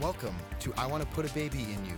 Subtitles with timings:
[0.00, 1.94] Welcome to I Want to Put a Baby in You,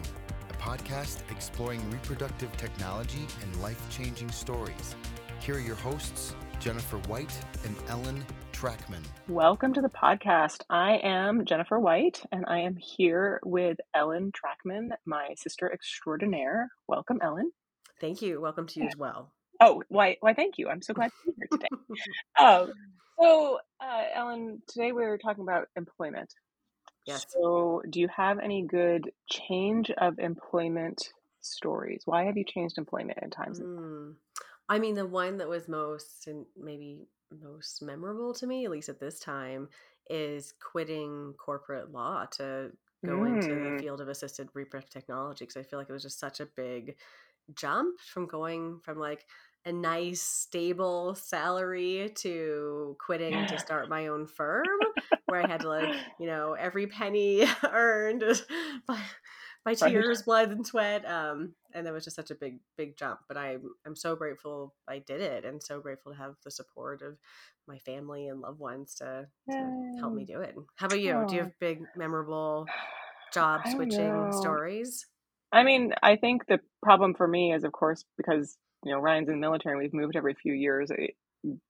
[0.50, 4.94] a podcast exploring reproductive technology and life changing stories.
[5.40, 8.22] Here are your hosts, Jennifer White and Ellen
[8.52, 9.02] Trachman.
[9.28, 10.60] Welcome to the podcast.
[10.68, 16.68] I am Jennifer White and I am here with Ellen Trachman, my sister extraordinaire.
[16.88, 17.50] Welcome, Ellen.
[17.98, 18.42] Thank you.
[18.42, 19.32] Welcome to you as well.
[19.58, 20.18] Oh, why?
[20.20, 20.34] Why?
[20.34, 20.68] Thank you.
[20.68, 21.68] I'm so glad to be here today.
[22.38, 22.70] um,
[23.18, 26.30] so, uh, Ellen, today we're talking about employment.
[27.06, 27.26] Yes.
[27.32, 32.02] So, do you have any good change of employment stories?
[32.06, 33.60] Why have you changed employment at times?
[33.60, 34.16] Mm.
[34.68, 38.88] I mean, the one that was most and maybe most memorable to me, at least
[38.88, 39.68] at this time,
[40.10, 42.72] is quitting corporate law to
[43.04, 43.78] go into the Mm.
[43.78, 46.98] field of assisted reproductive technology because I feel like it was just such a big
[47.54, 49.26] jump from going from like
[49.66, 54.66] a nice stable salary to quitting to start my own firm
[55.26, 58.24] where I had to like, you know, every penny earned
[58.86, 59.00] by
[59.64, 61.04] by tears, blood, and sweat.
[61.04, 63.18] Um, and that was just such a big, big jump.
[63.26, 67.02] But I I'm so grateful I did it and so grateful to have the support
[67.02, 67.18] of
[67.66, 70.54] my family and loved ones to, to help me do it.
[70.76, 71.24] How about you?
[71.28, 72.66] Do you have big, memorable
[73.34, 75.06] job switching stories?
[75.52, 79.28] I mean, I think the problem for me is, of course, because you know Ryan's
[79.28, 80.90] in the military and we've moved every few years.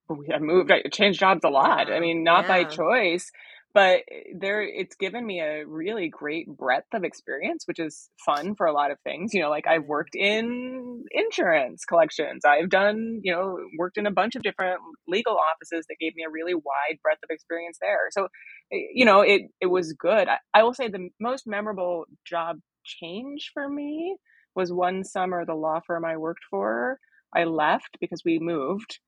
[0.09, 1.93] We have moved, I changed jobs a lot.
[1.93, 3.31] I mean, not by choice,
[3.75, 4.05] but
[4.35, 8.73] there, it's given me a really great breadth of experience, which is fun for a
[8.73, 9.35] lot of things.
[9.35, 12.43] You know, like I've worked in insurance collections.
[12.47, 16.25] I've done, you know, worked in a bunch of different legal offices that gave me
[16.25, 18.09] a really wide breadth of experience there.
[18.13, 18.29] So,
[18.73, 20.27] eh, you know, it it was good.
[20.27, 24.17] I, I will say the most memorable job change for me
[24.57, 26.99] was one summer the law firm I worked for,
[27.35, 28.99] I left because we moved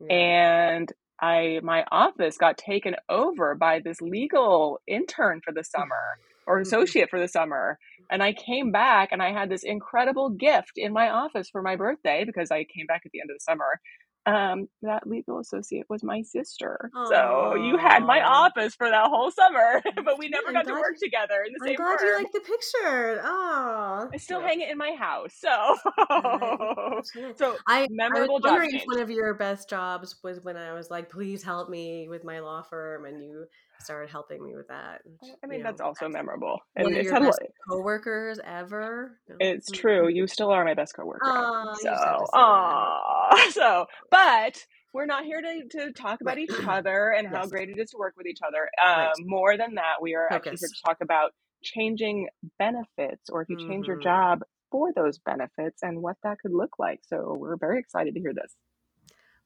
[0.00, 0.14] Yeah.
[0.14, 6.56] and I my office got taken over by this legal intern for the summer or
[6.56, 6.62] mm-hmm.
[6.62, 7.78] associate for the summer.
[8.10, 11.76] And I came back and I had this incredible gift in my office for my
[11.76, 13.80] birthday because I came back at the end of the summer.
[14.26, 16.90] Um, that legal associate was my sister.
[17.08, 20.72] So you had my office for that whole summer, but we never I'm got to
[20.72, 22.08] work you- together in the I'm same glad firm.
[22.08, 23.20] you like the picture.
[23.24, 25.32] Oh, I still hang it in my house.
[25.38, 25.76] So,
[27.36, 30.56] so I, I memorable was job wondering if one of your best jobs was when
[30.56, 33.44] I was like, "Please help me with my law firm," and you
[33.80, 35.00] started helping me with that.
[35.04, 36.58] which, I mean, that's know, also that's memorable.
[36.76, 39.18] And it's your best lot- coworkers ever.
[39.40, 40.08] It's true.
[40.08, 41.20] You still are my best coworker.
[41.24, 42.38] Aw, you so, just have to say that.
[42.38, 43.48] aw.
[43.50, 44.58] so, but
[44.94, 46.48] we're not here to, to talk about Right.
[46.50, 48.68] each other and how great it is to work with each other.
[48.82, 49.12] Um, Right.
[49.20, 51.32] More than that, we are actually here to talk about
[51.62, 52.28] changing
[52.58, 54.02] benefits or if you change your Mhm.
[54.04, 57.00] job for those benefits and what that could look like.
[57.06, 58.54] So, we're very excited to hear this.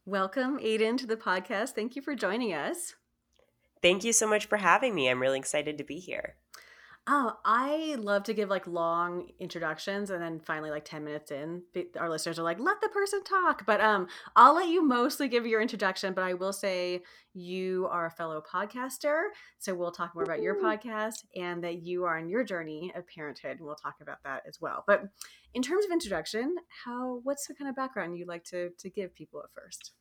[0.07, 1.71] Welcome, Aiden, to the podcast.
[1.71, 2.95] Thank you for joining us.
[3.83, 5.09] Thank you so much for having me.
[5.09, 6.37] I'm really excited to be here.
[7.07, 11.63] Oh, I love to give like long introductions and then finally like 10 minutes in,
[11.99, 13.65] our listeners are like, let the person talk.
[13.65, 17.03] But um I'll let you mostly give your introduction, but I will say
[17.33, 19.23] you are a fellow podcaster.
[19.59, 23.09] So we'll talk more about your podcast and that you are on your journey of
[23.09, 23.57] parenthood.
[23.57, 24.85] And we'll talk about that as well.
[24.87, 25.05] But
[25.55, 26.55] in terms of introduction,
[26.85, 29.93] how what's the kind of background you like to to give people at first?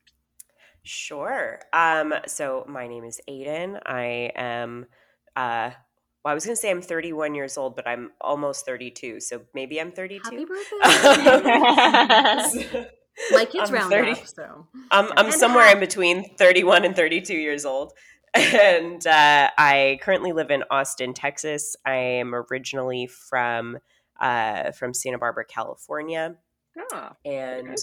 [0.83, 1.59] Sure.
[1.73, 3.79] Um, so my name is Aiden.
[3.85, 4.85] I am
[5.35, 5.71] uh
[6.23, 9.79] well, I was gonna say I'm 31 years old, but I'm almost 32, so maybe
[9.79, 10.21] I'm 32.
[10.23, 10.77] Happy birthday.
[13.31, 15.73] My kids I'm round 30 up, so I'm, I'm somewhere half.
[15.73, 17.93] in between 31 and 32 years old.
[18.35, 21.75] And uh, I currently live in Austin, Texas.
[21.83, 23.79] I am originally from
[24.21, 26.35] uh, from Santa Barbara, California.
[26.93, 27.79] Ah, and good.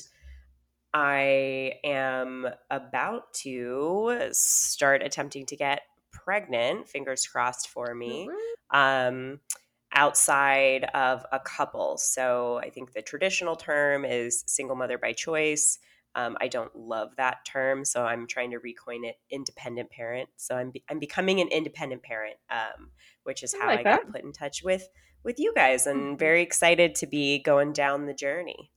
[0.99, 6.89] I am about to start attempting to get pregnant.
[6.89, 8.31] Fingers crossed for me.
[8.71, 9.41] Um,
[9.93, 15.79] outside of a couple, so I think the traditional term is single mother by choice.
[16.15, 20.31] Um, I don't love that term, so I'm trying to recoin it independent parent.
[20.37, 22.91] So I'm be- I'm becoming an independent parent, um,
[23.25, 24.89] which is I how like I got put in touch with
[25.25, 26.19] with you guys, and Mhm.
[26.19, 28.73] very excited to be going down the journey.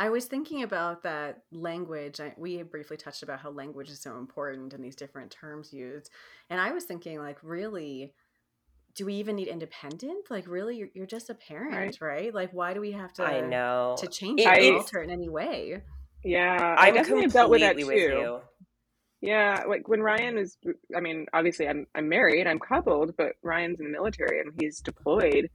[0.00, 2.20] I was thinking about that language.
[2.20, 5.74] I, we had briefly touched about how language is so important and these different terms
[5.74, 6.08] used.
[6.48, 8.14] And I was thinking, like, really,
[8.94, 10.30] do we even need independent?
[10.30, 12.32] Like, really, you're, you're just a parent, right.
[12.34, 13.94] Like, why do we have to I know.
[13.98, 15.82] to change It- it or alter it in any way?
[16.24, 18.18] Yeah, I I'm definitely have dealt with that completely with too.
[18.18, 18.40] you.
[19.20, 20.56] Yeah, like when Ryan is,
[20.96, 24.80] I mean, obviously I'm I'm married, I'm coupled, but Ryan's in the military and he's
[24.80, 25.50] deployed.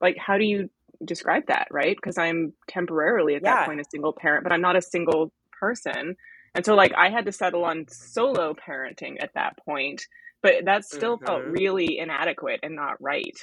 [0.00, 0.70] Like, how do you
[1.04, 1.96] describe that, right?
[1.96, 6.16] Because I'm temporarily at that point a single parent, but I'm not a single person.
[6.54, 10.06] And so, like, I had to settle on solo parenting at that point,
[10.42, 11.52] but that still felt Mhm.
[11.52, 13.36] really inadequate and not right.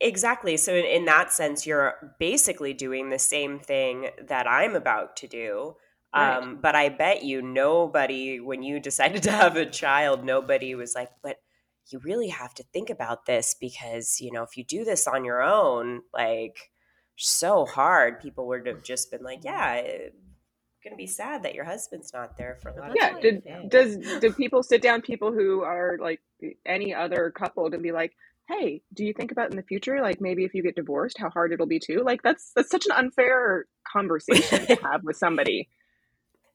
[0.00, 0.56] exactly.
[0.56, 5.26] So in, in that sense, you're basically doing the same thing that I'm about to
[5.28, 5.76] do.
[6.14, 6.38] Right.
[6.38, 10.94] Um, but I bet you nobody, when you decided to have a child, nobody was
[10.94, 11.40] like, but
[11.88, 15.24] you really have to think about this because, you know, if you do this on
[15.24, 16.70] your own, like
[17.16, 20.10] so hard, people would have just been like, yeah, eh,
[20.76, 23.10] it's going to be sad that your husband's not there for a lot of yeah
[23.10, 23.20] time.
[23.20, 23.62] did Yeah.
[23.68, 27.92] does do people sit down people who are like eh, any other couple to be
[27.92, 28.12] like
[28.48, 31.30] hey do you think about in the future like maybe if you get divorced how
[31.30, 35.68] hard it'll be too like that's that's such an unfair conversation to have with somebody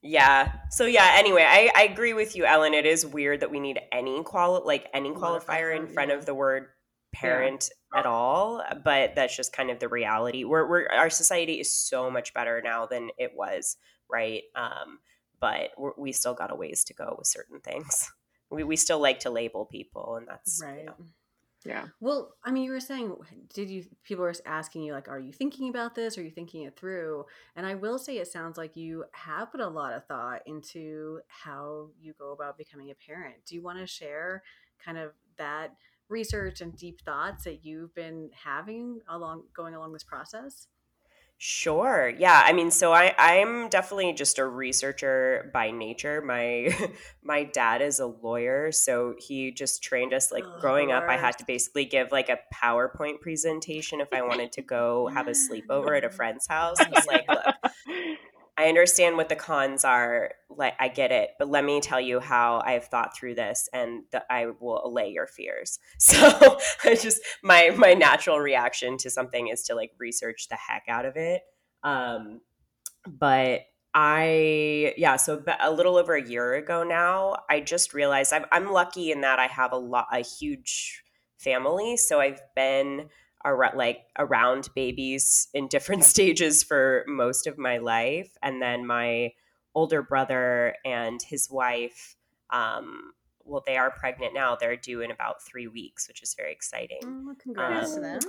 [0.01, 0.51] Yeah.
[0.69, 2.74] So yeah, anyway, I, I agree with you, Ellen.
[2.74, 6.18] It is weird that we need any quali- like any qualifier in front yeah.
[6.18, 6.68] of the word
[7.13, 10.44] parent at all, but that's just kind of the reality.
[10.44, 13.77] We're, we're our society is so much better now than it was,
[14.09, 14.44] right?
[14.56, 15.00] Um,
[15.39, 18.09] but we're, we still got a ways to go with certain things.
[18.50, 20.86] We we still like to label people, and that's you Right.
[20.86, 20.95] know.
[21.65, 23.15] Yeah Well, I mean, you were saying,
[23.53, 26.17] did you, people were asking you, like, are you thinking about this?
[26.17, 27.25] Are you thinking it through?
[27.55, 31.19] And I will say, it sounds like you have put a lot of thought into
[31.27, 33.35] how you go about becoming a parent.
[33.45, 34.43] Do you want to share
[34.83, 35.75] kind of that
[36.09, 40.67] research and deep thoughts that you've been having along, going along this process?
[41.43, 42.07] Sure.
[42.19, 42.43] Yeah.
[42.45, 46.21] I mean, so I I'm definitely just a researcher by nature.
[46.21, 46.69] My
[47.23, 51.17] my dad is a lawyer, so he just trained us like Oh, growing up I
[51.17, 55.31] had to basically give like a PowerPoint presentation if I wanted to go have a
[55.31, 56.77] sleepover at a friend's house.
[56.79, 57.55] I was like, look,
[58.61, 60.31] I understand what the cons are.
[60.49, 64.03] Like, I get it, but let me tell you how I've thought through this, and
[64.11, 65.79] that I will allay your fears.
[65.97, 71.05] So, just my my natural reaction to something is to like research the heck out
[71.05, 71.41] of it.
[71.83, 72.41] Um,
[73.07, 73.61] but
[73.93, 78.71] I yeah, so a little over a year ago now, I just realized I'm I'm
[78.71, 81.03] lucky in that I have a lot a huge
[81.37, 83.09] family, so I've been
[83.45, 88.38] around like around babies in different stages for most of my life.
[88.41, 89.33] And then my
[89.73, 92.15] older brother and his wife
[92.51, 93.13] um
[93.45, 94.55] well they are pregnant now.
[94.55, 96.99] They're due in about three weeks which is very exciting.
[97.03, 98.19] Oh, congrats to Um, them.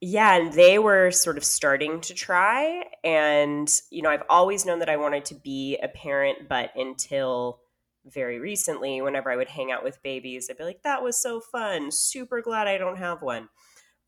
[0.00, 2.84] yeah and they were sort of starting to try.
[3.04, 7.60] And you know i've always known that i wanted to be a parent but until
[8.06, 11.40] very recently whenever i would hang out with babies i'd be like that was so
[11.40, 11.90] fun.
[11.90, 13.48] Super glad i don't have one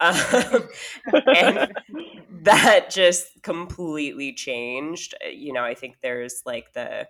[0.03, 0.69] um,
[1.37, 1.73] and
[2.43, 5.15] that just completely changed.
[5.25, 7.07] Uh, you know i think there's like the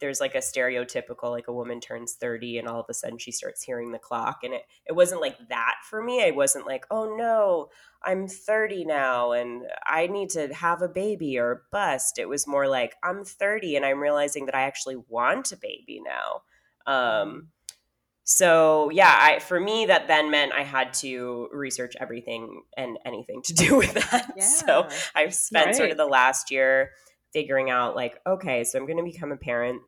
[0.00, 3.32] there's like a stereotypical like a woman turns 30 and all of a sudden she
[3.32, 6.22] starts hearing the clock and it it wasn't like that for me.
[6.24, 7.68] I wasn't like oh no
[8.02, 12.18] i'm 30 now and i need to have a baby or bust.
[12.18, 16.02] It was more like i'm 30 and i'm realizing that i actually want a baby
[16.04, 16.42] now.
[16.92, 17.48] Um
[18.24, 23.42] so yeah i for me that then meant i had to research everything and anything
[23.42, 26.90] to do with that so I've spent sort of the last year
[27.34, 29.82] figuring out like, okay, so I'm going to become a parent.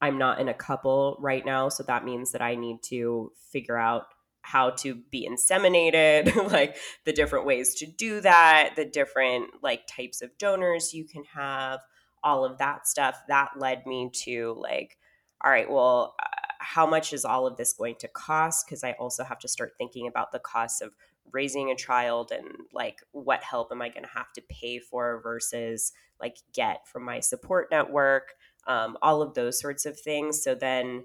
[0.00, 3.76] I'm not in a couple right now, so that means that I need to figure
[3.76, 4.04] out
[4.40, 10.22] how to be inseminated, like the different ways to do that, the different like types
[10.22, 11.80] of donors you can have,
[12.24, 13.20] all of that stuff.
[13.28, 14.96] That led me to like,
[15.44, 18.66] all right, well, uh, how much is all of this going to cost?
[18.66, 20.92] Because I also have to start thinking about the costs of
[21.32, 25.20] raising a child and like what help am I going to have to pay for
[25.22, 28.34] versus like get from my support network,
[28.66, 30.42] um, all of those sorts of things.
[30.42, 31.04] So then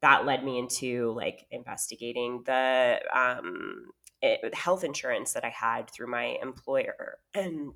[0.00, 3.86] that led me into like investigating the um,
[4.20, 7.18] it, health insurance that I had through my employer.
[7.34, 7.72] And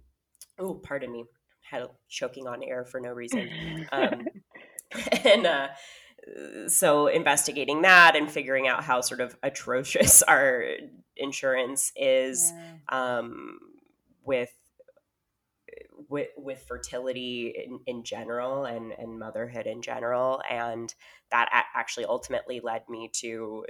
[0.58, 1.24] oh, pardon me,
[1.62, 3.48] had a choking on air for no reason.
[3.92, 4.26] Um,
[5.24, 5.68] and uh,
[6.68, 10.64] so investigating that and figuring out how sort of atrocious our
[11.16, 12.72] insurance is Yeah.
[12.88, 13.58] um,
[14.24, 14.52] with
[16.08, 20.94] with with fertility in, in general and and motherhood in general and
[21.30, 23.64] that actually ultimately led me to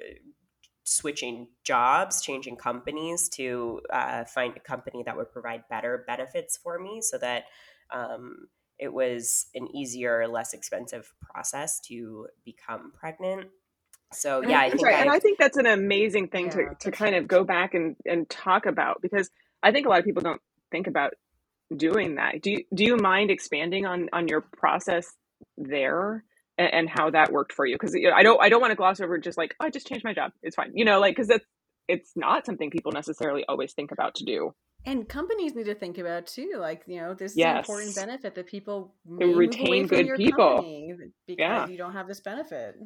[0.85, 6.79] switching jobs changing companies to uh, find a company that would provide better benefits for
[6.79, 7.45] me so that
[7.91, 13.49] um, it was an easier less expensive process to become pregnant
[14.13, 15.01] so yeah I i That's think right.
[15.01, 17.45] And I, I think that's an amazing thing to, Yeah, to that's kind of go
[17.45, 19.31] back and, and talk about because
[19.63, 20.41] I think a lot of people don't
[20.73, 21.15] think about
[21.77, 22.43] doing that.
[22.43, 25.09] Do you, do you mind expanding on, on your process
[25.59, 26.25] there
[26.59, 27.79] and, and how that worked for you?
[27.79, 29.71] Cause you know, I don't, I don't want to gloss over just like, oh, I
[29.71, 30.33] just changed my job.
[30.43, 30.73] It's fine.
[30.75, 31.45] You know, like, cause that's,
[31.89, 34.55] it's not something people necessarily always think about to do.
[34.87, 38.35] And companies need to think about too, like you know, this is an important benefit
[38.37, 40.63] that people may And move away retain from good your people.
[41.27, 41.67] because Yeah.
[41.67, 42.77] you don't have this benefit.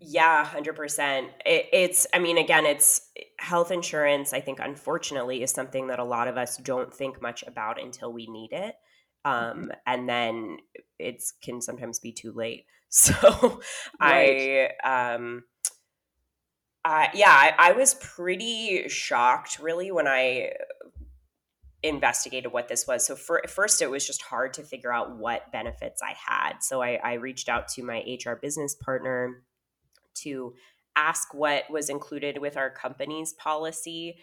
[0.00, 1.28] Yeah, hundred percent.
[1.46, 2.06] It, it's.
[2.12, 3.00] I mean, again, it's
[3.38, 7.44] health insurance, I think, unfortunately, is something that a lot of us don't think much
[7.46, 8.74] about until we need it.
[9.24, 9.70] Um, mm-hmm.
[9.86, 10.58] and then
[10.98, 12.66] it can sometimes be too late.
[12.90, 13.60] So
[14.00, 14.70] right.
[14.84, 15.42] I, um,
[16.84, 20.50] uh, yeah, I, I was pretty shocked really when I
[21.84, 23.06] investigated what this was.
[23.06, 26.62] So for, first, it was just hard to figure out what benefits I had.
[26.62, 29.42] So I, I reached out to my HR business partner
[30.22, 30.54] to
[30.96, 34.16] ask what was included with our company's policy.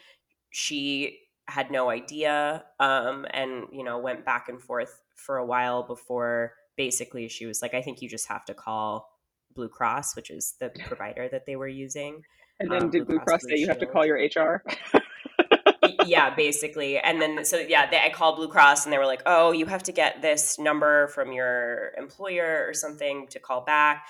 [0.50, 5.84] She had no idea, um, and you know went back and forth for a while
[5.84, 9.10] before basically she was like, "I think you just have to call
[9.54, 12.24] Blue Cross, which is the provider that they were using."
[12.60, 14.64] And then um, did Blue, Blue Cross, Cross say you have to call your HR?
[16.06, 16.98] Yeah, basically.
[16.98, 19.66] And then so yeah, they, I called Blue Cross and they were like, "Oh, you
[19.66, 24.06] have to get this number from your employer or something to call back."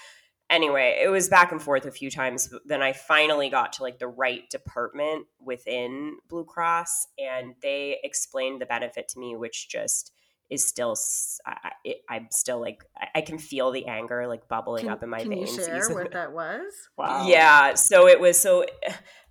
[0.50, 2.54] Anyway, it was back and forth a few times.
[2.66, 8.62] Then I finally got to like the right department within Blue Cross, and they explained
[8.62, 10.12] the benefit to me, which just
[10.52, 10.98] is still
[11.46, 11.72] I,
[12.10, 12.84] am still like
[13.16, 15.58] I can feel the anger like bubbling can, up in my can veins.
[15.58, 16.74] You share what that was?
[16.98, 17.26] Wow.
[17.26, 18.66] Yeah, so it was so.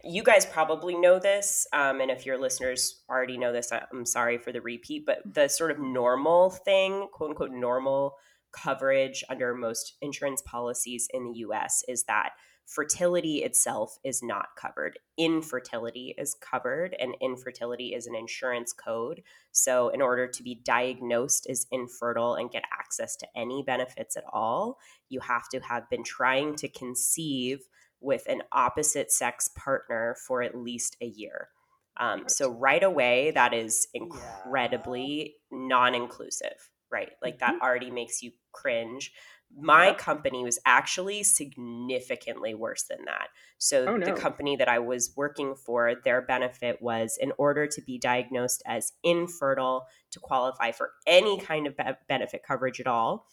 [0.03, 4.39] You guys probably know this, um, and if your listeners already know this, I'm sorry
[4.39, 5.05] for the repeat.
[5.05, 8.17] But the sort of normal thing, quote unquote, normal
[8.53, 11.85] coverage under most insurance policies in the U.S.
[11.87, 12.31] is that
[12.65, 14.99] fertility itself is not covered.
[15.19, 19.23] Infertility is covered, and infertility is an insurance code.
[19.53, 24.25] So, in order to be diagnosed as infertile and get access to any benefits at
[24.33, 24.79] all,
[25.09, 27.61] you have to have been trying to conceive
[28.01, 31.49] with an opposite sex partner for at least a year.
[31.97, 35.59] Um, so, right away, that is incredibly yeah.
[35.59, 37.11] non inclusive, right?
[37.23, 37.63] Like, that mm-hmm.
[37.63, 39.13] already makes you cringe
[39.59, 39.99] my yep.
[39.99, 43.29] company was actually significantly worse than that.
[43.59, 44.07] So oh, no.
[44.07, 48.63] the company that I was working for, their benefit was in order to be diagnosed
[48.65, 53.27] as infertile to qualify for any kind of be- benefit coverage at all,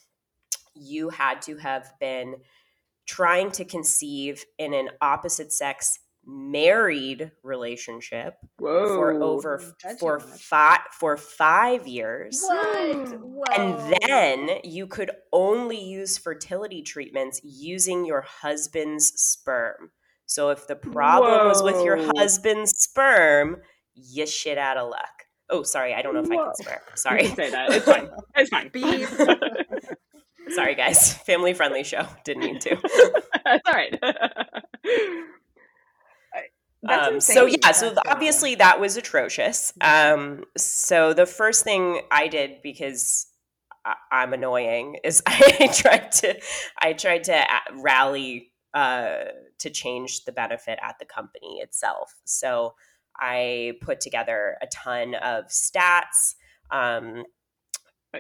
[0.74, 2.36] you had to have been
[3.08, 6.00] trying to conceive in an opposite sex
[6.30, 8.88] married relationship Whoa.
[8.88, 9.64] for over
[9.98, 12.44] for five for five years.
[12.44, 13.58] What?
[13.58, 19.92] And then you could only use fertility treatments using your husband's sperm.
[20.26, 21.48] So if the problem Whoa.
[21.48, 23.62] was with your husband's sperm,
[23.96, 25.24] you shit out of luck.
[25.50, 26.42] Oh, sorry, I don't know if Whoa.
[26.42, 26.82] I can swear.
[26.96, 27.28] Sorry.
[27.28, 27.72] say that.
[27.72, 28.10] It's fine.
[28.36, 28.70] It's fine.
[30.50, 31.14] Sorry, guys.
[31.26, 32.08] Family friendly show.
[32.24, 32.76] Didn't mean to.
[33.46, 34.00] That's all right.
[36.88, 39.74] Um, so yeah, so obviously that was atrocious.
[39.82, 43.28] Um, so the first thing I did because
[43.84, 46.40] I- am annoying is I tried to
[46.80, 49.26] I tried to rally uh,
[49.60, 52.14] to change the benefit at the company itself.
[52.26, 52.76] So
[53.20, 56.36] I put together a ton of stats.
[56.70, 57.24] Um,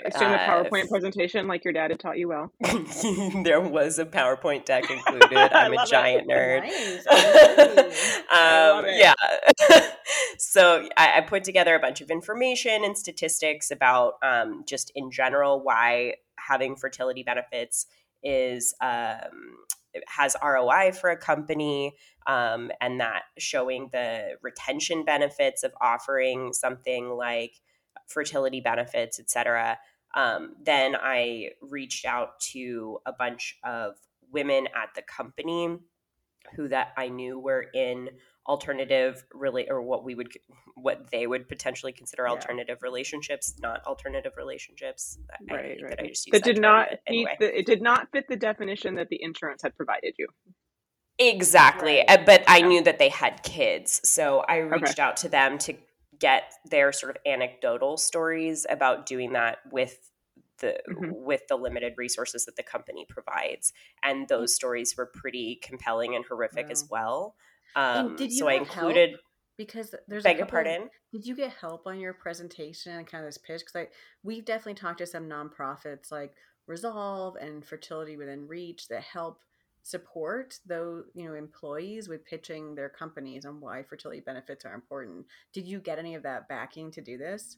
[0.05, 2.51] Assume a PowerPoint uh, presentation like your dad had taught you well.
[3.43, 5.33] there was a PowerPoint deck included.
[5.37, 6.33] I'm a giant it.
[6.33, 6.61] nerd.
[6.63, 8.17] Nice.
[8.31, 9.13] um, yeah.
[10.37, 15.11] so I, I, put together a bunch of information and statistics about um, just in
[15.11, 17.87] general why having fertility benefits
[18.23, 19.57] is um,
[20.07, 21.93] has ROI for a company,
[22.25, 27.53] um, and that showing the retention benefits of offering something like
[28.07, 29.77] fertility benefits, etc.
[30.15, 33.95] Um, then I reached out to a bunch of
[34.31, 35.77] women at the company
[36.55, 38.09] who that I knew were in
[38.47, 40.31] alternative really or what we would
[40.75, 42.31] what they would potentially consider yeah.
[42.31, 45.19] alternative relationships not alternative relationships
[45.51, 45.89] right, right.
[45.89, 47.35] that I just that, did not anyway.
[47.39, 50.27] the, it did not fit the definition that the insurance had provided you
[51.19, 52.25] exactly right.
[52.25, 55.01] but i knew that they had kids so i reached okay.
[55.01, 55.73] out to them to
[56.19, 60.11] get their sort of anecdotal stories about doing that with
[60.59, 61.11] the mm-hmm.
[61.13, 66.25] with the limited resources that the company provides and those stories were pretty compelling and
[66.25, 66.71] horrific wow.
[66.71, 67.35] as well
[67.75, 69.21] um, so i included help?
[69.57, 73.23] because there's beg a couple, pardon did you get help on your presentation and kind
[73.23, 73.91] of this pitch because like
[74.23, 76.33] we've definitely talked to some nonprofits like
[76.65, 79.39] resolve and fertility within reach that help
[79.87, 85.25] support those you know employees with pitching their companies on why fertility benefits are important.
[85.53, 87.57] Did you get any of that backing to do this?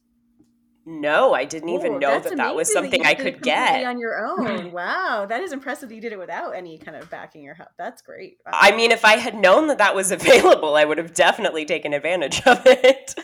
[0.85, 3.83] No i didn't even know that that was something that i could get.
[3.83, 4.71] on your own.
[4.79, 7.69] Wow that is impressive that you did it without any kind of backing or help.
[7.77, 8.37] That's great.
[8.45, 8.53] Wow.
[8.53, 11.93] i mean if i had known that that was available i would have definitely taken
[11.93, 13.15] advantage of it.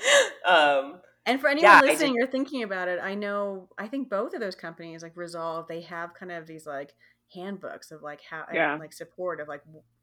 [0.47, 4.35] Um, and for anyone yeah, listening or thinking about it, I know I think both
[4.35, 6.93] of those companies, like Resolve, they have kind of these like
[7.33, 8.71] handbooks of like how yeah.
[8.71, 9.61] and, like support of like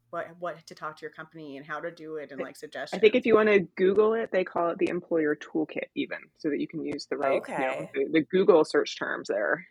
[0.09, 2.97] what what to talk to your company and how to do it and like suggestions.
[2.97, 6.19] I think if you want to Google it, they call it the employer toolkit, even
[6.37, 7.53] so that you can use the right, okay.
[7.53, 9.65] you know, the, the Google search terms there.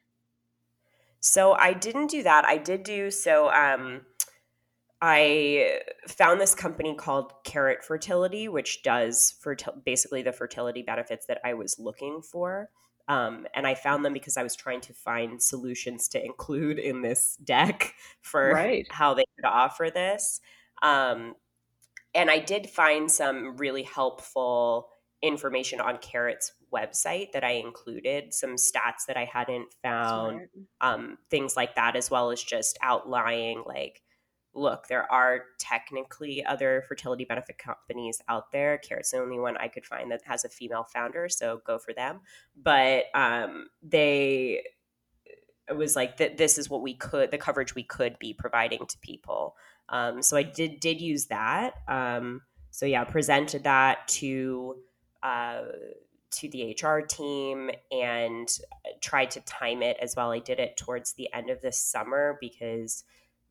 [1.21, 2.45] So I didn't do that.
[2.45, 3.49] I did do so.
[3.53, 4.01] Um,
[5.01, 11.41] I found this company called Carrot Fertility, which does fertil- basically the fertility benefits that
[11.45, 12.71] I was looking for.
[13.13, 17.03] Um, and I found them because I was trying to find solutions to include in
[17.03, 18.87] this deck for right.
[18.91, 20.41] how they could offer this.
[20.83, 21.35] Um,
[22.15, 24.89] and I did find some really helpful
[25.21, 30.49] information on Carrot's website that I included, some stats that I hadn't found,
[30.81, 34.01] um, things like that, as well as just outlining like
[34.55, 38.79] look, there are technically other fertility benefit companies out there.
[38.79, 41.93] Carrot's the only one I could find that has a female founder, so go for
[41.93, 42.21] them.
[42.57, 44.63] But um, they
[45.69, 48.87] it was like that this is what we could the coverage we could be providing
[48.87, 49.57] to people.
[49.89, 51.75] Um, so I did did use that.
[51.89, 54.77] Um, so yeah, presented that to
[55.23, 55.63] uh,
[56.33, 58.49] to the HR team and
[59.01, 60.33] tried to time it as well.
[60.33, 63.05] I did it towards the end of the summer because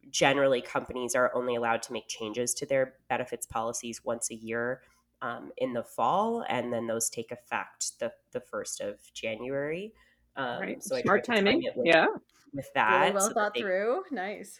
[0.09, 4.81] generally companies are only allowed to make changes to their benefits policies once a year
[5.21, 9.93] um, in the fall, and then those take effect the the first of January.
[10.35, 10.83] Um, right.
[10.83, 11.61] So smart timing.
[11.61, 12.07] Time with, yeah,
[12.53, 14.03] with that, really well so thought they, through.
[14.11, 14.59] Nice.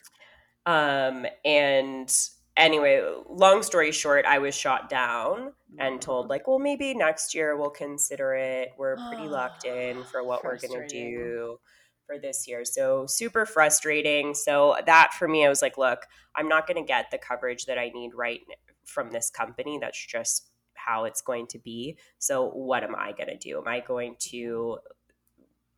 [0.65, 2.13] Um, and
[2.55, 7.57] anyway, long story short, I was shot down and told like, well, maybe next year
[7.57, 8.73] we'll consider it.
[8.77, 11.59] We're pretty locked in for what we're gonna do
[12.11, 12.65] for this year.
[12.65, 14.33] So super frustrating.
[14.33, 15.99] So that for me, I was like, look,
[16.35, 18.41] I'm not going to get the coverage that I need right
[18.85, 19.77] from this company.
[19.79, 21.97] That's just how it's going to be.
[22.19, 23.59] So what am I going to do?
[23.59, 24.79] Am I going to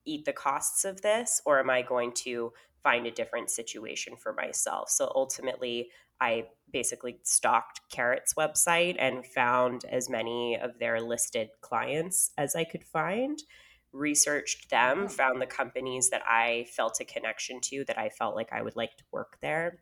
[0.06, 4.34] eat the costs of this or am I going to find a different situation for
[4.34, 4.90] myself?
[4.90, 12.32] So ultimately, I basically stalked Carrot's website and found as many of their listed clients
[12.38, 13.38] as I could find
[13.94, 15.08] researched them, mm-hmm.
[15.08, 18.76] found the companies that I felt a connection to, that I felt like I would
[18.76, 19.80] like to work there,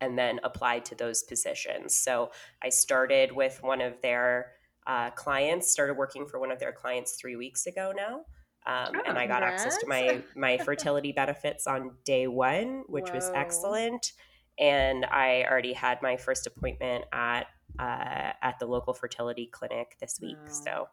[0.00, 1.94] and then applied to those positions.
[1.94, 4.52] So I started with one of their
[4.86, 8.24] uh, clients, started working for one of their clients three weeks ago now.
[8.66, 9.64] Um, oh, and I got congrats.
[9.64, 13.14] access to my my fertility benefits on day one, which Whoa.
[13.14, 14.12] was excellent.
[14.58, 17.46] And I already had my first appointment at
[17.78, 20.36] uh, at the local fertility clinic this week.
[20.44, 20.52] Wow.
[20.52, 20.88] So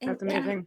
[0.00, 0.50] that's amazing.
[0.50, 0.66] And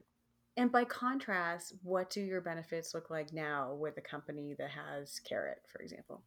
[0.72, 5.62] by contrast, what do your benefits look like now with a company that has Carrot,
[5.68, 6.24] for example?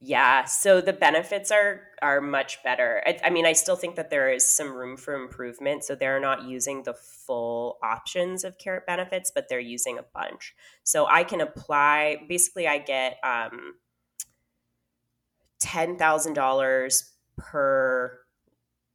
[0.00, 3.02] Yeah, so the benefits are are much better.
[3.04, 5.82] I, I, mean, I still think that there is some room for improvement.
[5.82, 10.54] So they're not using the full options of Carrot benefits, but they're using a bunch.
[10.84, 12.22] So I can apply.
[12.28, 13.74] Basically, I get um,
[15.58, 18.20] ten thousand dollars per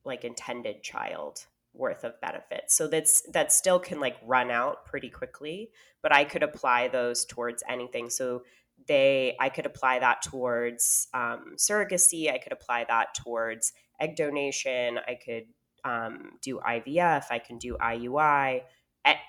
[0.05, 2.75] like intended child worth of benefits.
[2.75, 7.25] So that's that still can like run out pretty quickly, but I could apply those
[7.25, 8.09] towards anything.
[8.09, 8.43] So
[8.87, 12.31] they I could apply that towards um, surrogacy.
[12.31, 14.99] I could apply that towards egg donation.
[15.07, 15.45] I could
[15.83, 17.25] um, do IVF.
[17.29, 18.61] I can do IUI.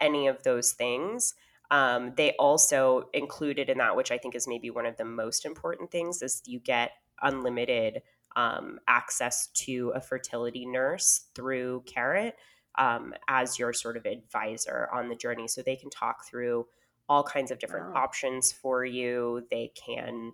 [0.00, 1.34] any of those things.
[1.70, 5.44] Um, they also included in that, which I think is maybe one of the most
[5.44, 8.02] important things, is you get unlimited
[8.36, 12.36] um, access to a fertility nurse through Carrot
[12.78, 15.48] um, as your sort of advisor on the journey.
[15.48, 16.66] So they can talk through
[17.08, 18.02] all kinds of different wow.
[18.02, 19.46] options for you.
[19.50, 20.32] They can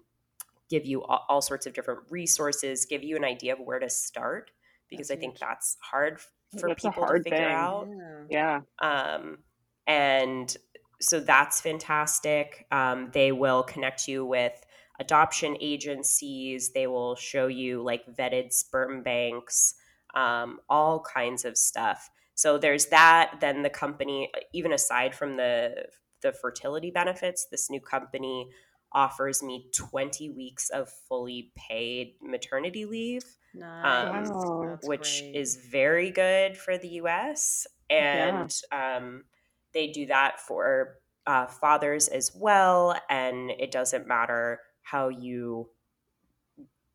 [0.69, 3.91] give you all, all, sorts of different resources, give you an idea of where to
[3.91, 4.53] start,
[4.89, 6.21] because that's I think that's hard
[6.59, 7.45] for that's people to figure thing.
[7.45, 7.89] out.
[8.31, 8.61] Yeah.
[8.81, 9.17] yeah.
[9.19, 9.39] Um,
[9.87, 10.57] and
[11.01, 12.67] so that's fantastic.
[12.71, 14.53] Um, they will connect you with
[15.01, 16.71] adoption agencies.
[16.73, 19.75] They will show you like vetted sperm banks,
[20.15, 22.11] um, all kinds of stuff.
[22.35, 23.39] So there's that.
[23.41, 25.87] Then the company, even aside from the
[26.23, 28.49] the fertility benefits, this new company
[28.93, 34.29] offers me 20 weeks of fully paid maternity leave, nice.
[34.29, 35.37] um, which great.
[35.37, 37.67] is very good for the US.
[37.89, 38.97] And yeah.
[38.97, 39.25] um,
[39.73, 42.97] they do that for uh, fathers as well.
[43.09, 45.69] And it doesn't matter how you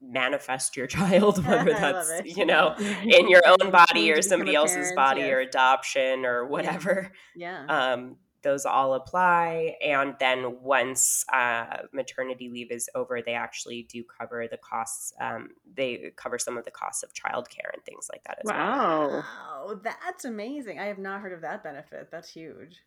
[0.02, 5.22] manifest your child whether that's you know in your own body or somebody else's body
[5.22, 5.32] yes.
[5.32, 7.12] or adoption or whatever.
[7.36, 7.94] Yeah, yeah.
[7.94, 14.04] Um, those all apply and then once uh, maternity leave is over they actually do
[14.04, 18.24] cover the costs um, they cover some of the costs of childcare and things like
[18.26, 19.08] that as wow.
[19.08, 20.80] well wow that's amazing.
[20.80, 22.10] I have not heard of that benefit.
[22.12, 22.84] That's huge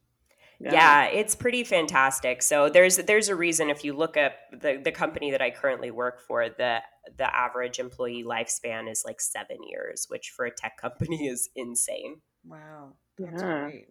[0.60, 0.72] Yeah.
[0.72, 1.04] yeah.
[1.06, 2.42] it's pretty fantastic.
[2.42, 5.90] So there's there's a reason if you look at the the company that I currently
[5.90, 6.80] work for, the
[7.16, 12.20] the average employee lifespan is like seven years, which for a tech company is insane.
[12.44, 13.64] Wow, that's Yeah.
[13.64, 13.86] great.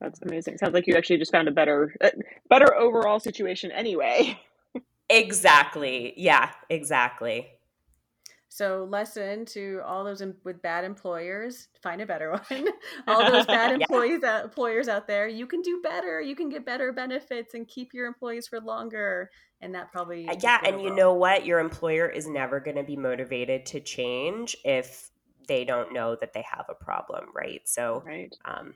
[0.00, 0.58] That's amazing.
[0.58, 2.10] Sounds like you actually just found a better, uh,
[2.50, 4.38] better overall situation anyway.
[5.08, 6.14] Exactly.
[6.16, 7.46] Yeah, exactly.
[8.56, 12.68] So, lesson to all those em- with bad employers: find a better one.
[13.06, 13.86] all those bad Yeah.
[13.90, 16.20] employees, out, employers out there, you can do better.
[16.20, 19.30] You can get better benefits and keep your employees for longer.
[19.60, 21.46] And that probably Uh, Yeah, good and you know what?
[21.46, 25.10] Your employer is never going to be motivated to change if
[25.46, 27.66] they don't know that they have a problem, right?
[27.68, 28.32] So, Right.
[28.44, 28.74] um,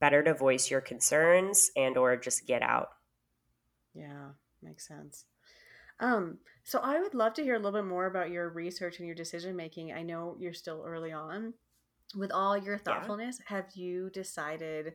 [0.00, 2.90] better to voice your concerns and or just get out.
[3.94, 4.30] Yeah,
[4.62, 5.24] makes sense.
[6.00, 9.06] Um, so I would love to hear a little bit more about your research and
[9.06, 9.90] your decision making.
[9.90, 11.54] I know you're still early on.
[12.14, 14.92] With all your thoughtfulness, have you decided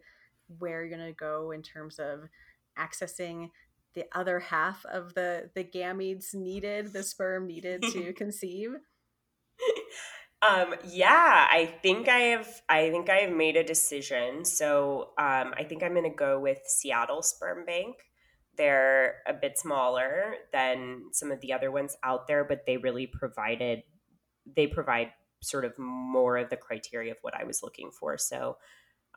[0.59, 2.29] where you're going to go in terms of
[2.77, 3.49] accessing
[3.95, 8.75] the other half of the the gametes needed, the sperm needed to conceive?
[10.47, 12.61] Um, yeah, I think I have.
[12.69, 14.45] I think I have made a decision.
[14.45, 17.95] So um, I think I'm going to go with Seattle Sperm Bank.
[18.57, 23.07] They're a bit smaller than some of the other ones out there, but they really
[23.07, 23.83] provided.
[24.55, 25.11] They provide
[25.41, 28.17] sort of more of the criteria of what I was looking for.
[28.17, 28.57] So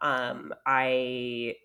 [0.03, 1.57] um, I.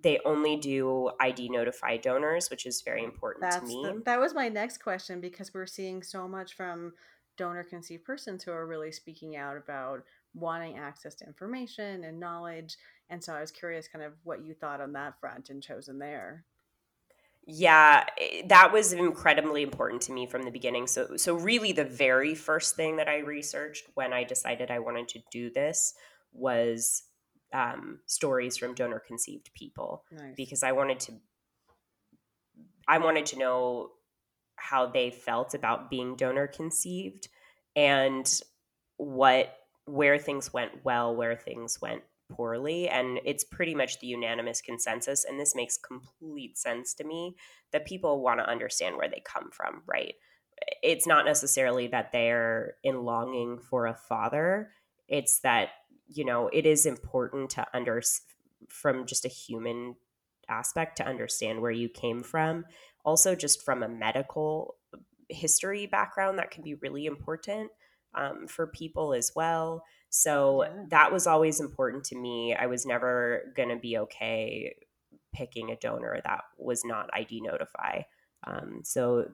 [0.00, 3.82] They only do ID notify donors, which is very important That's to me.
[3.82, 6.92] the, that was my next question because we're seeing so much from
[7.36, 12.76] donor conceived persons who are really speaking out about wanting access to information and knowledge.
[13.10, 15.98] And so I was curious kind of what you thought on that front and chosen
[15.98, 16.44] there.
[17.50, 20.86] Yeah, eh, that was incredibly important to me from the beginning.
[20.86, 25.08] So so really the very first thing that I researched when I decided I wanted
[25.08, 25.94] to do this
[26.32, 27.04] was
[27.54, 30.34] um, stories from donor conceived people Nice.
[30.36, 31.12] because I wanted to
[32.86, 33.90] I wanted to know
[34.56, 37.28] how they felt about being donor conceived
[37.74, 38.30] and
[38.98, 39.56] what
[39.86, 45.24] where things went well, where things went poorly and it's pretty much the unanimous consensus
[45.24, 47.34] and this makes complete sense to me
[47.72, 50.14] that people want to understand where they come from, right?
[50.82, 54.70] It's not necessarily that they're in longing for a father,
[55.08, 55.70] it's that
[56.08, 58.02] you know, it is important to under
[58.68, 59.94] from just a human
[60.48, 62.64] aspect to understand where you came from.
[63.04, 64.76] Also, just from a medical
[65.28, 67.70] history background, that can be really important
[68.14, 69.82] um, for people as well.
[70.10, 70.84] So Yeah.
[70.90, 72.54] that was always important to me.
[72.54, 74.74] I was never going to be okay
[75.32, 78.02] picking a donor that was not ID Notify.
[78.46, 79.30] Um, so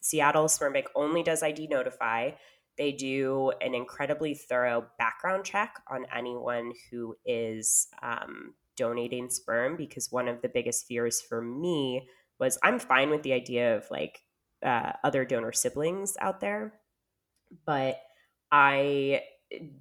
[0.00, 2.32] Seattle Sperm Bank only does ID Notify.
[2.76, 10.10] They do an incredibly thorough background check on anyone who is um, donating sperm because
[10.10, 12.08] one of the biggest fears for me
[12.40, 14.20] was I'm fine with the idea of like
[14.64, 16.80] uh, other donor siblings out there,
[17.66, 18.00] but
[18.50, 19.22] I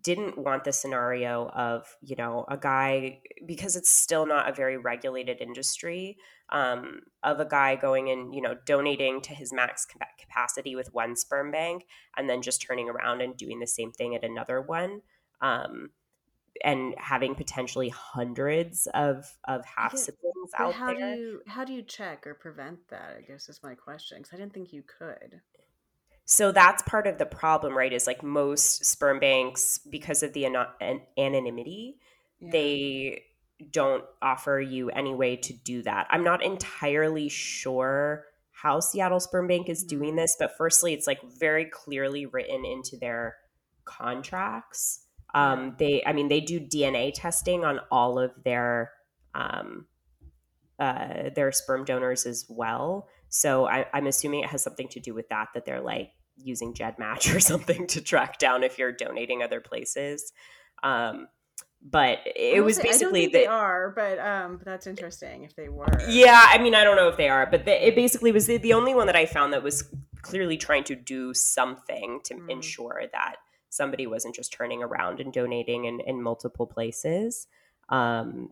[0.02, 4.78] didn't want the scenario of you know a guy because it's still not a very
[4.78, 6.18] regulated industry
[6.50, 9.88] um, of a guy going and you know donating to his max
[10.20, 11.86] capacity with one sperm bank
[12.18, 15.02] and then just turning around and doing the same thing at another one
[15.42, 15.90] um,
[16.64, 21.74] and having potentially hundreds of of half siblings out how there do you how do
[21.74, 23.18] you check or prevent that?
[23.18, 25.42] I guess is my question because I didn't think you could.
[26.26, 27.92] So that's part of the problem, right?
[27.92, 32.00] Is like most sperm banks, because of the ano- an- anonymity,
[32.40, 32.52] Yeah.
[32.52, 33.24] they
[33.72, 36.08] don't offer you any way to do that.
[36.10, 41.22] I'm not entirely sure how Seattle Sperm Bank is doing this, but firstly, it's like
[41.40, 43.36] very clearly written into their
[43.86, 45.06] contracts.
[45.34, 48.92] Um, they, I mean, they do DNA testing on all of their
[49.36, 49.88] um,
[50.80, 53.08] uh, their sperm donors as well.
[53.34, 56.72] So I, I'm assuming it has something to do with that, that they're like using
[56.72, 60.32] GEDmatch or something to track down if you're donating other places.
[60.84, 61.28] Um,
[61.82, 65.88] but it was don't basically they are, but um, but that's interesting if they were.
[66.08, 68.58] Yeah, I mean, I don't know if they are, but the, it basically was the,
[68.58, 69.84] the only one that I found that was
[70.22, 72.52] clearly trying to do something to Mm.
[72.52, 73.38] ensure that
[73.70, 77.48] somebody wasn't just turning around and donating in, in multiple places.
[77.90, 78.52] Um,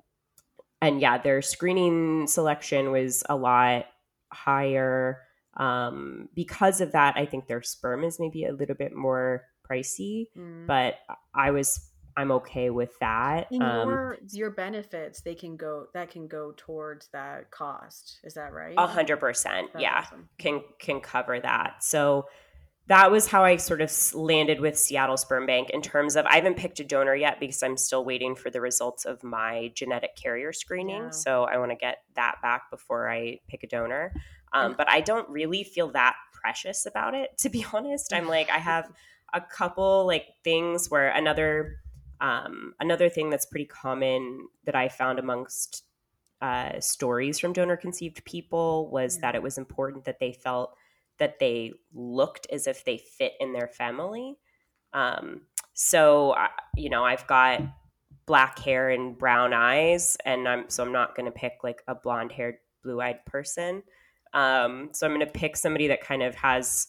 [0.82, 3.86] and yeah, their screening selection was a lot
[4.32, 5.22] higher.
[5.58, 10.28] Um, because of that, I think their sperm is maybe a little bit more pricey,
[10.38, 10.67] Mm.
[10.67, 10.96] but
[11.36, 13.48] I was I'm okay with that.
[13.54, 18.20] Um, your your benefits, they can go that can go towards that cost.
[18.24, 18.76] Is that right?
[18.78, 20.28] A hundred percent, yeah, awesome.
[20.38, 21.84] can can cover that.
[21.84, 22.26] So
[22.91, 26.36] that was how I sort of landed with Seattle Sperm Bank in terms of I
[26.36, 30.17] haven't picked a donor yet because I'm still waiting for the results of my genetic
[30.17, 31.04] carrier screening.
[31.04, 31.10] Yeah.
[31.12, 34.13] So I want to get that back before I pick a donor.
[34.51, 38.12] Um, but I don't really feel that precious about it, to be honest.
[38.13, 38.91] I'm like, I have
[39.34, 41.77] a couple like things where another
[42.19, 45.86] um, another thing that's pretty common that I found amongst
[46.41, 50.75] uh, stories from donor conceived people was that it was important that they felt
[51.21, 54.39] that they looked as if they fit in their family.
[54.91, 55.41] Um,
[55.73, 56.36] so,
[56.75, 57.62] you know, I've got
[58.25, 61.93] black hair and brown eyes, and I'm so I'm not going to pick like a
[61.93, 63.84] blonde haired, blue eyed person.
[64.34, 66.88] Um, so I'm going to pick somebody that kind of has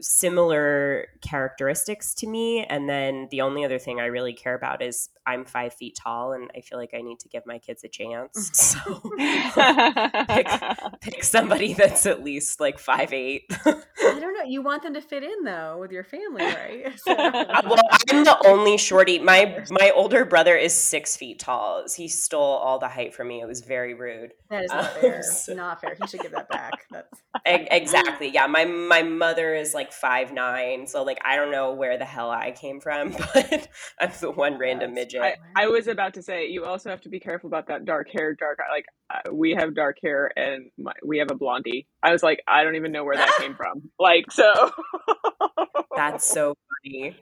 [0.00, 2.64] similar characteristics to me.
[2.64, 6.32] And then the only other thing I really care about is I'm five feet tall
[6.32, 8.50] and I feel like I need to give my kids a chance.
[8.74, 9.00] So
[10.28, 10.46] pick,
[11.00, 13.44] pick, somebody that's at least like five eight.
[13.64, 14.44] I don't know.
[14.46, 16.98] You want them to fit in though with your family, right?
[16.98, 17.12] So.
[17.12, 17.78] Uh, well,
[18.10, 19.18] I'm the only shorty.
[19.18, 21.84] My my older brother is six feet tall.
[21.94, 23.40] He stole all the height from me.
[23.40, 24.32] It was very rude.
[24.50, 25.22] That is not um, fair.
[25.22, 25.54] So.
[25.54, 25.96] Not fair.
[26.00, 26.72] He should give that back.
[26.90, 28.28] That's exactly.
[28.28, 28.46] Yeah.
[28.46, 30.86] My my mother is like five nine.
[30.86, 33.68] So like I don't know where the hell I came from, but
[34.00, 35.13] I'm the one random midget.
[35.22, 38.10] I, I, was about to say you also have to be careful about that dark
[38.10, 41.86] hair, dark like uh, we have dark hair and my, we have a blondie.
[42.02, 43.90] I was like, I don't even know where that came from.
[43.98, 44.72] Like so.
[45.96, 47.16] That's so funny.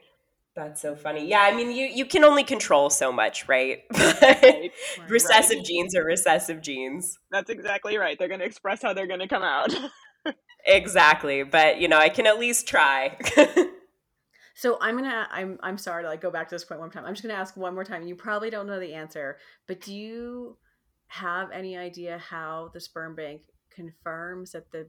[0.54, 1.26] That's so funny.
[1.26, 3.84] Yeah, I mean, you you can only control so much, right?
[3.98, 4.70] right.
[5.08, 5.66] recessive right.
[5.66, 7.18] genes are recessive genes.
[7.30, 8.18] That's exactly right.
[8.18, 9.74] They're going to express how they're going to come out.
[10.66, 13.16] exactly, but you know, I can at least try.
[14.54, 16.92] So I'm gonna I'm I'm sorry to like go back to this point one more
[16.92, 17.04] time.
[17.04, 18.00] I'm just gonna ask one more time.
[18.00, 20.58] And you probably don't know the answer, but do you
[21.08, 24.88] have any idea how the sperm bank confirms that the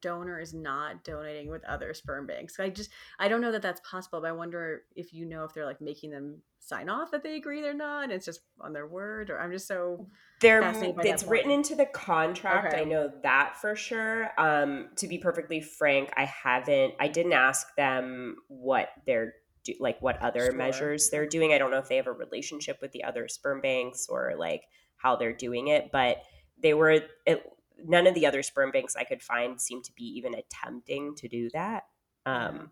[0.00, 2.58] donor is not donating with other sperm banks?
[2.60, 5.54] I just I don't know that that's possible, but I wonder if you know if
[5.54, 8.10] they're like making them sign off that they agree they're not.
[8.10, 10.06] It's just on their word, or I'm just so
[10.40, 10.62] they're
[11.00, 12.72] it's written into the contract.
[12.72, 12.82] Okay.
[12.82, 14.30] I know that for sure.
[14.38, 16.94] Um, to be perfectly frank, I haven't.
[17.00, 20.54] I didn't ask them what they're do, like what other sure.
[20.54, 21.52] measures they're doing.
[21.52, 24.62] I don't know if they have a relationship with the other sperm banks or like
[24.96, 26.22] how they're doing it, but
[26.62, 27.02] they were.
[27.26, 27.42] It,
[27.84, 31.28] none of the other sperm banks I could find seemed to be even attempting to
[31.28, 31.84] do that.
[32.24, 32.70] Um,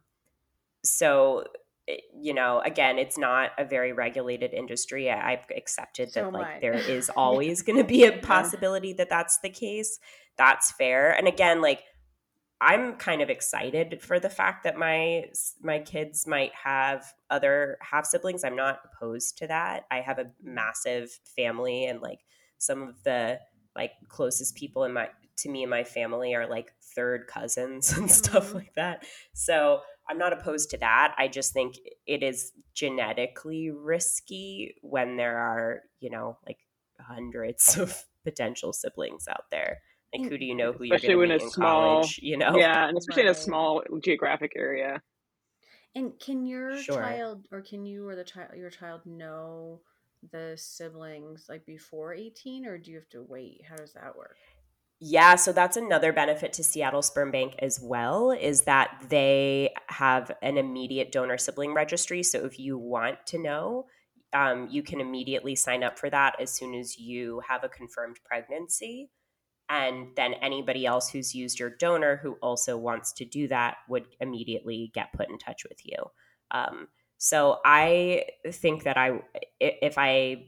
[0.84, 1.44] so
[2.20, 5.10] you know, again, it's not a very regulated industry.
[5.10, 9.38] I've accepted that so like there is always going to be a possibility that that's
[9.38, 9.98] the case.
[10.36, 11.12] That's fair.
[11.12, 11.82] And again, like
[12.60, 15.24] I'm kind of excited for the fact that my
[15.62, 18.44] my kids might have other half siblings.
[18.44, 19.84] I'm not opposed to that.
[19.90, 22.20] I have a massive family and like
[22.58, 23.40] some of the
[23.74, 28.10] like closest people in my to me and my family are like third cousins and
[28.10, 28.58] stuff mm-hmm.
[28.58, 29.06] like that.
[29.32, 31.14] So I'm not opposed to that.
[31.18, 36.58] I just think it is genetically risky when there are, you know, like
[37.00, 39.78] hundreds of potential siblings out there.
[40.12, 42.18] Like, who do you know who especially you're going to meet in small, college?
[42.20, 43.30] You know, yeah, and especially right.
[43.30, 45.00] in a small geographic area.
[45.94, 46.96] And can your sure.
[46.96, 49.80] child, or can you, or the child, your child know
[50.32, 53.62] the siblings like before 18, or do you have to wait?
[53.68, 54.36] How does that work?
[55.02, 59.69] Yeah, so that's another benefit to Seattle Sperm Bank as well is that they
[60.00, 62.22] have an immediate donor sibling registry.
[62.22, 63.84] So if you want to know,
[64.32, 68.18] um, you can immediately sign up for that as soon as you have a confirmed
[68.24, 69.10] pregnancy.
[69.68, 74.06] And then anybody else who's used your donor who also wants to do that would
[74.20, 75.98] immediately get put in touch with you.
[76.50, 79.20] Um, so I think that I,
[79.60, 80.46] if I,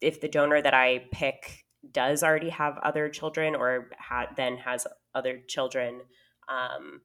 [0.00, 4.86] if the donor that I pick does already have other children or ha- then has
[5.14, 6.02] other children
[6.48, 7.00] um,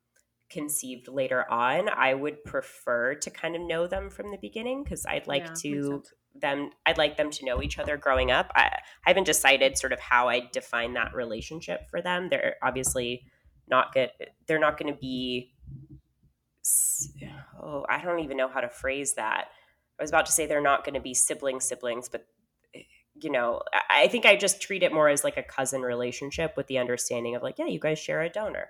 [0.54, 5.06] conceived later on, I would prefer to kind of know them from the beginning because
[5.06, 6.04] I'd like yeah, to
[6.36, 8.52] them I'd like them to know each other growing up.
[8.56, 8.62] I,
[9.06, 12.30] I haven't decided sort of how I define that relationship for them.
[12.30, 13.26] They're obviously
[13.68, 14.12] not good.
[14.48, 15.54] They're not going to be.
[17.62, 19.48] Oh, I don't even know how to phrase that.
[20.00, 22.26] I was about to say they're not going to be sibling siblings, but
[22.74, 22.82] eh,
[23.22, 26.68] you know, I think I just treat it more as like a cousin relationship with
[26.68, 28.70] the understanding of like, yeah, you guys share a donor.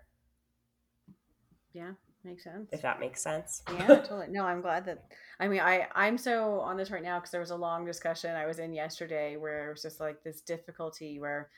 [1.74, 1.92] Yeah,
[2.24, 2.70] makes sense.
[2.72, 3.64] If that makes sense.
[3.72, 4.28] Yeah, totally.
[4.30, 5.06] No, I'm glad that.
[5.40, 8.36] I mean, I I'm so on this right now because there was a long discussion
[8.36, 11.50] I was in yesterday where it was just like this difficulty where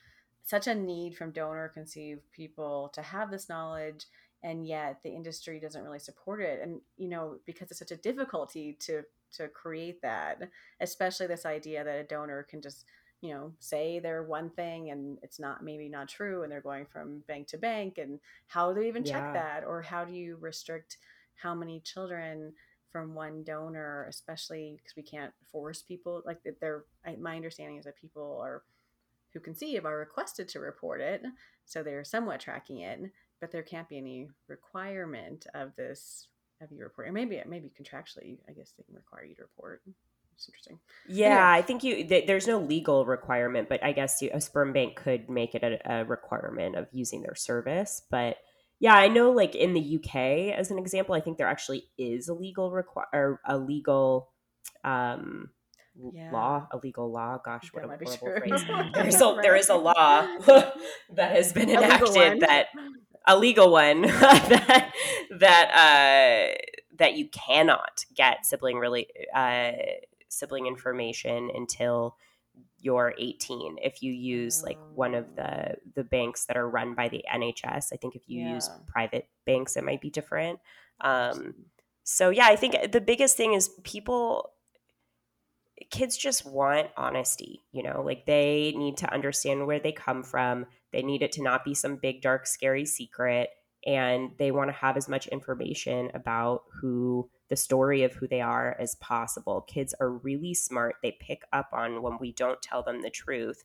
[0.44, 4.06] such a need from donor conceived people to have this knowledge
[4.44, 7.98] and yet the industry doesn't really support it and you know because it's such a
[7.98, 9.02] difficulty to
[9.32, 10.40] to create that
[10.80, 12.86] especially this idea that a donor can just
[13.26, 16.86] you know say they're one thing and it's not maybe not true and they're going
[16.86, 19.64] from bank to bank and how do you even check that?
[19.66, 20.98] Or how do you restrict
[21.36, 22.54] how many children
[22.92, 26.86] from one donor especially because we can't force people like that they're
[27.20, 28.64] my understanding is that people are
[29.34, 31.22] who conceive are requested to report it
[31.66, 33.02] so they're somewhat tracking it
[33.42, 36.30] but there can't be any requirement of this
[36.62, 39.82] of you report or maybe maybe contractually i guess they can require you to report
[40.36, 41.60] it's interesting Yeah, Anyway.
[41.60, 42.04] I think you.
[42.08, 45.64] Th- there's no legal requirement, but I guess you, a sperm bank could make it
[45.64, 48.02] a, a requirement of using their service.
[48.10, 48.38] But
[48.80, 50.16] yeah, I know, like in the UK,
[50.58, 54.30] as an example, I think there actually is a legal require a legal
[54.84, 55.52] um,
[56.14, 56.32] Yeah.
[56.32, 57.38] law, a legal law.
[57.44, 58.40] Gosh, what That a horrible true.
[58.40, 58.64] phrase.
[58.94, 62.68] There's a there is a law that has been enacted that
[63.28, 64.02] a legal one
[64.52, 64.92] that
[65.40, 66.58] that uh,
[66.98, 69.72] that you cannot get sibling really uh,
[70.36, 72.16] sibling information until
[72.80, 77.10] you're 18 if you use like one of the the banks that are run by
[77.10, 80.60] the NHS I think if you use private banks it might be different.
[81.02, 81.56] Um
[82.04, 84.52] so yeah I think the biggest thing is people
[85.90, 88.02] kids just want honesty you know?
[88.06, 90.66] Like they need to understand where they come from.
[90.92, 93.50] They need it to not be some big dark scary secret
[93.86, 98.42] and they want to have as much information about who the story of who they
[98.42, 99.62] are as possible.
[99.62, 100.96] Kids are really smart.
[101.04, 103.64] They pick up on when we don't tell them the truth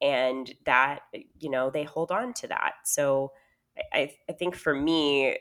[0.00, 1.00] and that
[1.38, 2.74] you know they hold on to that.
[2.84, 3.32] So
[3.92, 5.36] i, I think for me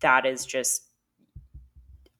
[0.00, 0.88] that is just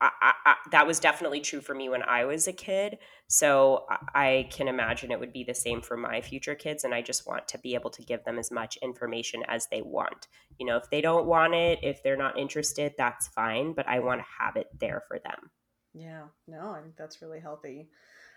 [0.01, 2.99] I, I, that was definitely true for me when I was a kid.
[3.27, 6.85] So I- can imagine it would be the same for my future kids.
[6.85, 9.83] And I just want to be able to give them as much information as they
[9.83, 10.29] want.
[10.59, 13.73] You know, if they don't want it, if they're not interested, that's fine.
[13.73, 15.51] But I want to have it there for them.
[15.95, 17.89] Yeah, no, I think that's really healthy.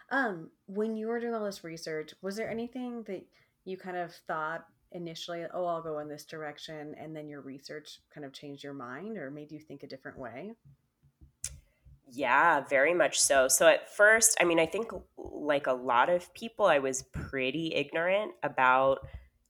[0.09, 3.25] Um, when you were doing all this research, was there anything that
[3.65, 7.99] you kind of thought initially, oh, I'll go in this direction, and then your research
[8.13, 10.53] kind of changed your mind or made you think a different way?
[12.09, 13.47] Yeah, very much so.
[13.47, 17.73] So at first, I mean, I think like a lot of people, I was pretty
[17.75, 18.99] ignorant about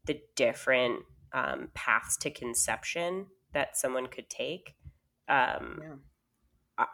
[0.06, 4.76] the different um, paths to conception that someone could take.
[5.30, 5.96] Um, Yeah.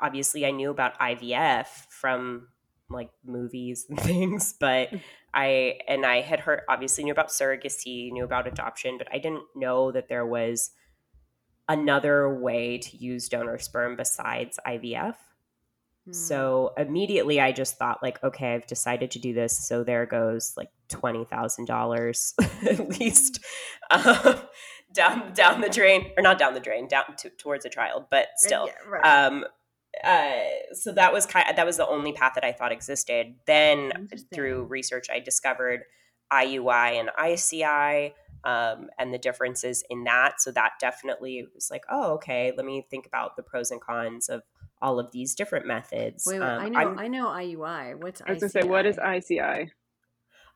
[0.02, 2.50] obviously, I knew about IVF from
[2.90, 4.90] like movies and things, but
[5.34, 9.46] I and I had heard obviously knew about surrogacy, knew about adoption, but I didn't
[9.56, 10.72] know that there was
[11.70, 15.16] another way to use donor sperm besides IVF.
[16.06, 16.12] Hmm.
[16.12, 19.58] So immediately I just thought like, okay, I've decided to do this.
[19.58, 22.34] So there goes like twenty thousand dollars
[22.70, 23.40] at least
[23.92, 24.36] um,
[24.94, 28.28] down down the drain, or not down the drain, down to, towards a child, but
[28.38, 28.68] still.
[28.68, 29.06] Yeah, right.
[29.06, 29.46] Um,
[30.04, 31.56] uh, so that was kind.
[31.56, 33.36] that was the only path that I thought existed.
[33.46, 35.84] Then through research, I discovered
[36.32, 38.14] IUI and ICI.
[38.46, 40.42] Um, and the differences in that.
[40.42, 44.28] So that definitely was like, oh, okay, let me think about the pros and cons
[44.28, 44.42] of
[44.84, 46.26] all of these different methods.
[46.28, 47.96] Wait, wait, Um, I know, I'm- I know IUI.
[47.96, 49.40] What's I was gonna say, what is ICI?
[49.40, 49.72] ICI?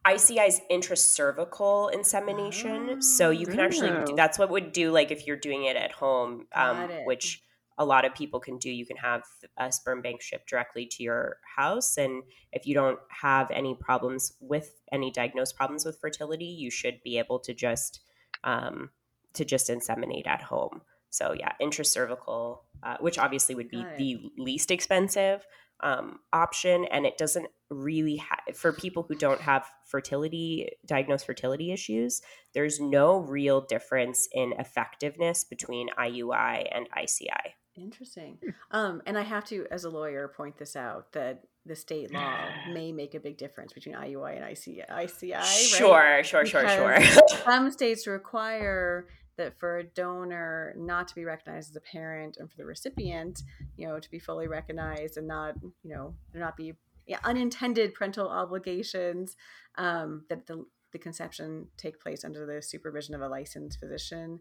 [0.06, 3.02] ICI is intracervical insemination.
[3.02, 4.16] So you can actually, do, Oh.
[4.16, 7.06] that's what would do like if you're doing it at home, um, it.
[7.06, 7.42] which
[7.78, 8.70] a lot of people can do.
[8.70, 9.24] You can have
[9.58, 11.98] a sperm bank shipped directly to your house.
[11.98, 17.02] And if you don't have any problems with any diagnosed problems with fertility, you should
[17.04, 18.02] be able to just,
[18.44, 18.92] um,
[19.34, 20.82] to just inseminate at home.
[21.10, 25.46] So yeah, intracervical, uh, which obviously would be the least expensive
[25.80, 31.72] um, option, and it doesn't really ha- for people who don't have fertility diagnosed fertility
[31.72, 32.22] issues.
[32.54, 37.56] There's no real difference in effectiveness between IUI and ICI.
[37.78, 38.40] Interesting.
[38.72, 42.36] Um, and I have to, as a lawyer, point this out that the state law
[42.72, 44.84] may make a big difference between IUI and ICI.
[44.90, 45.46] ICI right?
[45.46, 47.00] Sure, sure, sure, sure.
[47.46, 52.50] Some states require that for a donor not to be recognized as a parent and
[52.50, 53.44] for the recipient,
[53.76, 56.74] you know, to be fully recognized and not, you know, there not be
[57.06, 59.38] yeah, unintended parental obligations,
[59.78, 64.40] um, that the, the conception take place under the supervision of a licensed physician.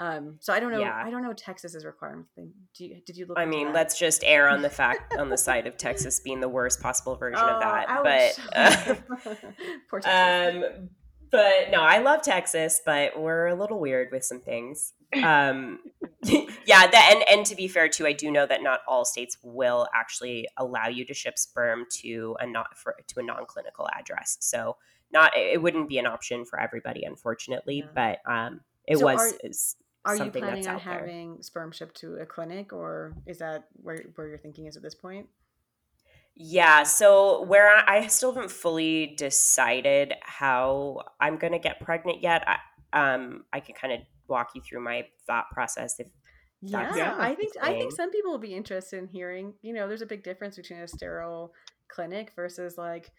[0.00, 0.78] Um, so I don't know.
[0.78, 1.00] Yeah.
[1.04, 2.30] I don't know Texas's requirements.
[2.36, 3.36] Do you, did you look?
[3.36, 3.74] I mean, that?
[3.74, 7.16] let's just err on the fact on the side of Texas being the worst possible
[7.16, 7.88] version Oh, of that.
[7.88, 8.04] ouch.
[8.04, 8.94] But uh,
[9.90, 10.64] Poor Texas.
[10.72, 10.88] um,
[11.30, 14.92] but no, I love Texas, but we're a little weird with some things.
[15.22, 15.80] Um,
[16.24, 19.36] yeah, that and and to be fair too, I do know that not all states
[19.42, 23.88] will actually allow you to ship sperm to a not for to a non clinical
[23.98, 24.36] address.
[24.40, 24.76] So
[25.12, 27.84] not it wouldn't be an option for everybody, unfortunately.
[27.86, 28.18] Yeah.
[28.24, 30.94] But um, it So was are- Are you something planning that's on out there.
[31.00, 34.82] having sperm shipped to a clinic, or is that where where your thinking is at
[34.82, 35.26] this point?
[36.40, 42.22] Yeah, so where I, I still haven't fully decided how I'm going to get pregnant
[42.22, 42.44] yet.
[42.46, 42.58] I,
[42.92, 46.06] um, I can kind of walk you through my thought process if
[46.60, 47.16] yeah, Yeah.
[47.18, 49.54] I think I think some people will be interested in hearing.
[49.62, 51.52] You know, there's a big difference between a sterile
[51.88, 53.10] clinic versus like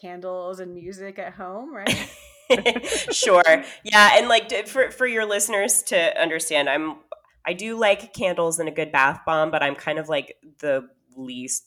[0.00, 2.10] candles and music at home, right?
[3.12, 3.64] sure.
[3.84, 6.96] Yeah, and like for for your listeners to understand, I'm
[7.46, 10.88] I do like candles and a good bath bomb, but I'm kind of like the
[11.16, 11.66] least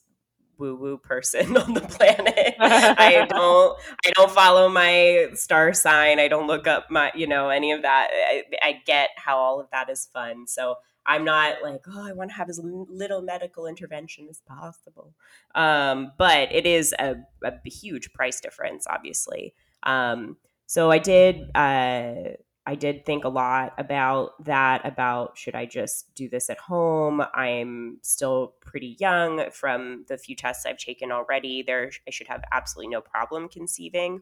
[0.58, 2.56] woo woo person on the planet.
[2.60, 6.20] I don't I don't follow my star sign.
[6.20, 8.10] I don't look up my you know any of that.
[8.12, 10.48] I, I get how all of that is fun.
[10.48, 10.76] So
[11.06, 15.14] I'm not like oh I want to have as little medical intervention as possible.
[15.54, 19.54] Um, but it is a, a huge price difference, obviously.
[19.84, 20.38] Um,
[20.68, 22.38] so I did uh,
[22.68, 27.24] I did think a lot about that about should I just do this at home?
[27.34, 31.62] I'm still pretty young from the few tests I've taken already.
[31.62, 34.22] There I should have absolutely no problem conceiving.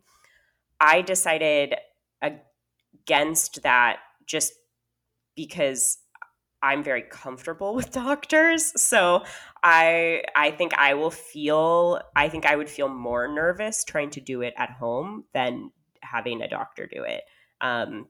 [0.82, 1.76] I decided
[2.22, 4.54] against that just
[5.36, 6.00] because
[6.62, 8.80] I'm very comfortable with doctors.
[8.82, 9.24] So
[9.64, 14.22] I I think I will feel I think I would feel more nervous trying to
[14.22, 15.72] do it at home than
[16.02, 17.24] having a doctor do it.
[17.62, 18.08] Um,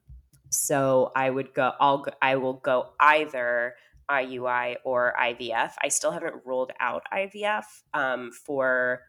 [0.53, 1.73] so I would go.
[1.79, 1.99] I'll.
[1.99, 3.75] go- I will go either
[4.09, 5.73] IUI or IVF.
[5.81, 9.01] I still haven't ruled out IVF um, for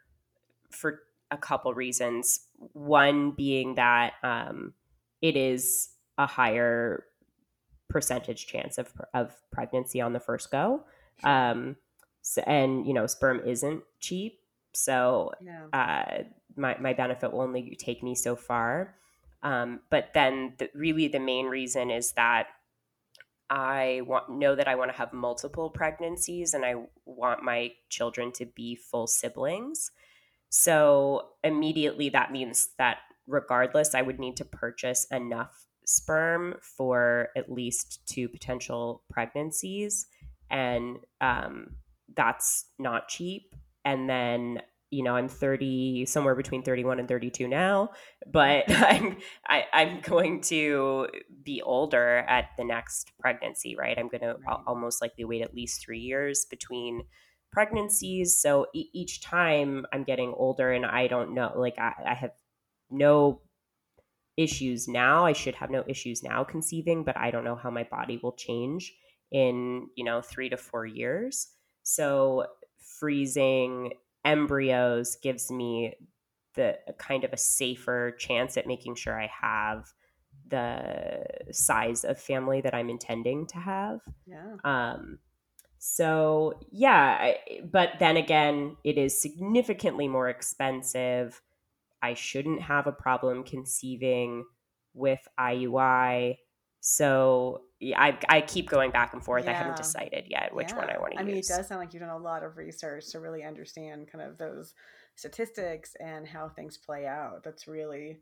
[0.71, 2.47] for a couple reasons.
[2.73, 4.75] One being that um,
[5.21, 7.05] it is a higher
[7.89, 10.85] percentage chance of of pregnancy on the first go.
[11.23, 11.77] Um,
[12.23, 14.41] so, and you know, sperm isn't cheap,
[14.73, 15.67] so yeah.
[15.73, 16.23] uh,
[16.57, 18.95] my, my benefit will only take me so far.
[19.45, 22.49] Um, but then the, really the main reason is that
[23.51, 28.33] I want know that I want to have multiple pregnancies and I want my children
[28.33, 29.91] to be full siblings.
[30.49, 37.53] So immediately that means that regardless, I would need to purchase enough sperm for at
[37.53, 40.07] least two potential pregnancies.
[40.51, 41.77] And um,
[42.17, 43.55] that's not cheap.
[43.85, 44.63] And then,
[44.95, 47.91] you know, I'm 30, somewhere between 31 and 32 now,
[48.31, 49.17] but I'm,
[49.47, 51.09] I, I'm going to
[51.43, 53.99] be older at the next pregnancy, right?
[53.99, 54.37] I'm going to
[54.67, 57.03] almost likely wait at least three years between
[57.51, 58.41] pregnancies.
[58.41, 62.33] So e- each time I'm getting older and I don't know, like I, I have
[62.89, 63.41] no
[64.37, 65.27] issues now.
[65.27, 68.33] I should have no issues now conceiving, but I don't know how my body will
[68.33, 68.93] change
[69.33, 71.49] in, you know, three to four years.
[71.83, 72.47] So
[72.99, 73.93] freezing
[74.25, 75.95] embryos gives me
[76.55, 79.93] the kind of a safer chance at making sure I have
[80.49, 84.01] the size of family that I'm intending to have.
[84.27, 84.57] Yeah.
[84.65, 85.19] Um,
[85.79, 87.37] so yeah, I,
[87.71, 91.41] but then again, it is significantly more expensive.
[92.03, 94.45] I shouldn't have a problem conceiving
[94.95, 96.39] with IUI.
[96.81, 99.49] So I, I keep going back and forth.
[99.49, 101.21] I haven't decided yet which one I want to use.
[101.21, 101.51] I mean, use.
[101.51, 104.39] it does sound like you've done a lot of research to really understand kind of
[104.39, 104.75] those
[105.17, 107.43] statistics and how things play out.
[107.45, 108.21] That's really,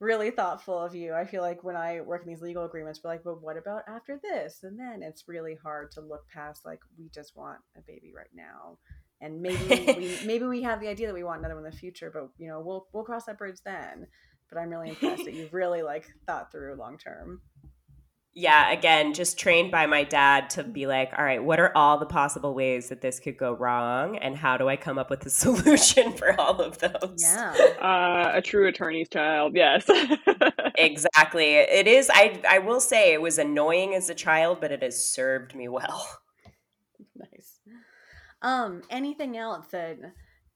[0.00, 1.14] really thoughtful of you.
[1.14, 3.82] I feel like when I work in these legal agreements, we're like, but what about
[3.88, 4.60] after this?
[4.62, 8.30] And then it's really hard to look past like we just want a baby right
[8.34, 8.78] now.
[9.20, 11.76] And maybe we maybe we have the idea that we want another one in the
[11.76, 14.06] future, but you know, we'll we'll cross that bridge then.
[14.50, 17.42] But I'm really impressed that you've really like thought through long term.
[18.32, 21.98] Yeah, again, just trained by my dad to be like, all right, what are all
[21.98, 24.16] the possible ways that this could go wrong?
[24.18, 27.20] And how do I come up with a solution for all of those?
[27.20, 27.52] Yeah.
[27.80, 29.88] Uh, a true attorney's child, yes.
[30.76, 31.56] Exactly.
[31.56, 35.04] It is I I will say it was annoying as a child, but it has
[35.04, 36.08] served me well.
[37.14, 37.60] nice.
[38.40, 39.98] Um, anything else that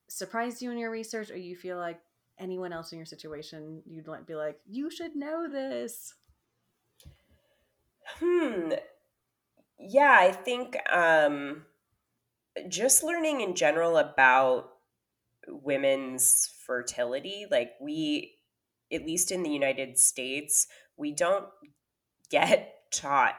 [0.08, 2.00] surprised you in your research, or you feel like
[2.38, 6.14] anyone else in your situation you'd like be like, you should know this?
[8.06, 8.72] Hmm.
[9.78, 11.66] Yeah, I think um
[12.68, 14.70] just learning in general about
[15.48, 18.34] women's fertility, like we
[18.92, 21.46] at least in the United States, we don't
[22.30, 23.34] get taught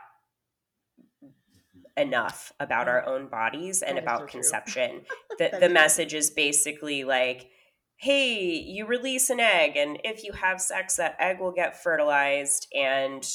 [1.97, 5.01] enough about our own bodies and That about so conception.
[5.37, 7.49] The the message is basically like
[7.97, 12.67] hey, you release an egg, and if you have sex, that egg will get fertilized,
[12.73, 13.25] and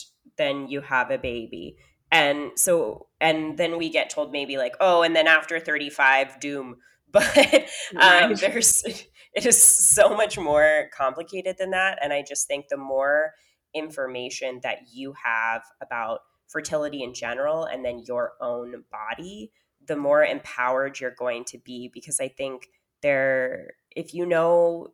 [0.41, 1.77] then you have a baby.
[2.11, 6.77] And so, and then we get told maybe like, oh, and then after 35, doom.
[7.13, 7.67] But
[8.01, 8.85] um, there's,
[9.35, 11.99] it is so much more complicated than that.
[12.01, 13.33] And I just think the more
[13.75, 19.51] information that you have about fertility in general and then your own body,
[19.85, 21.91] the more empowered you're going to be.
[21.93, 22.69] Because I think
[23.03, 24.93] there if you know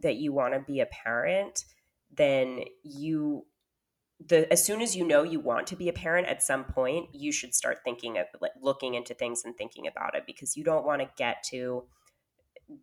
[0.00, 1.64] that you want to be a parent
[2.16, 3.44] then you
[4.26, 7.08] the as soon as you know you want to be a parent at some point
[7.12, 10.64] you should start thinking of like looking into things and thinking about it because you
[10.64, 11.84] don't want to get to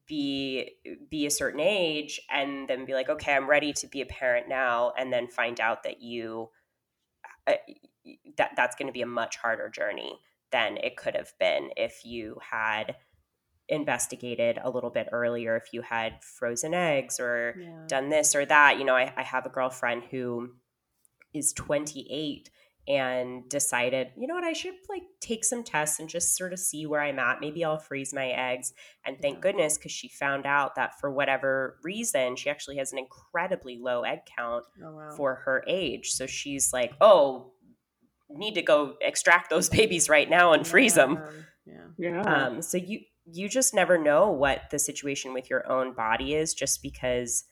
[0.07, 0.71] be
[1.09, 4.47] be a certain age and then be like okay i'm ready to be a parent
[4.47, 6.49] now and then find out that you
[7.47, 7.53] uh,
[8.37, 10.17] that that's going to be a much harder journey
[10.51, 12.95] than it could have been if you had
[13.67, 17.83] investigated a little bit earlier if you had frozen eggs or yeah.
[17.87, 20.51] done this or that you know I, I have a girlfriend who
[21.35, 22.49] is 28
[22.87, 26.59] and decided, you know what, I should like take some tests and just sort of
[26.59, 27.41] see where I'm at.
[27.41, 28.73] Maybe I'll freeze my eggs.
[29.05, 32.99] And thank goodness, because she found out that for whatever reason, she actually has an
[32.99, 35.09] incredibly low egg count oh, wow.
[35.17, 36.11] for her age.
[36.11, 37.53] So she's like, oh,
[38.29, 41.19] need to go extract those babies right now and freeze them.
[41.65, 41.87] Yeah.
[41.97, 42.21] Yeah.
[42.21, 46.53] Um, so you you just never know what the situation with your own body is
[46.53, 47.45] just because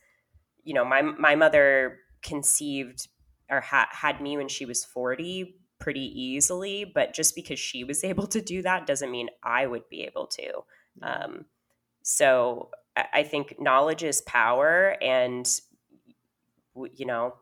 [0.63, 3.07] you know my my mother conceived
[3.53, 8.03] or ha- had me when she was 40 pretty easily but just because she was
[8.11, 10.63] able to do that doesn't mean i would be able to.
[11.01, 11.45] Um,
[12.03, 15.47] so i think knowledge is power and
[16.93, 17.33] you know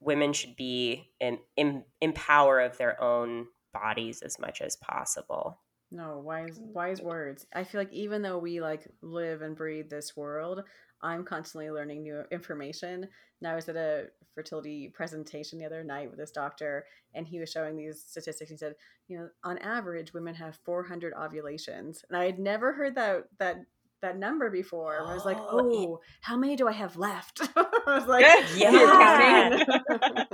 [0.00, 5.60] women should be in, in, in power of their own bodies as much as possible.
[5.90, 7.46] No wise wise words.
[7.54, 10.64] I feel like even though we like live and breathe this world
[11.02, 13.06] i'm constantly learning new information
[13.40, 16.84] and i was at a fertility presentation the other night with this doctor
[17.14, 18.74] and he was showing these statistics he said
[19.08, 23.58] you know on average women have 400 ovulations and i had never heard that that
[24.00, 25.04] that number before.
[25.06, 27.40] I was like, oh, oh how many do I have left?
[27.56, 28.24] I was like,
[28.56, 29.64] yeah.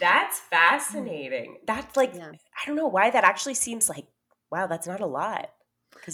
[0.00, 0.50] That's mm.
[0.50, 1.58] fascinating.
[1.66, 2.30] That's like, yeah.
[2.30, 4.06] I don't know why that actually seems like,
[4.50, 5.50] wow, that's not a lot.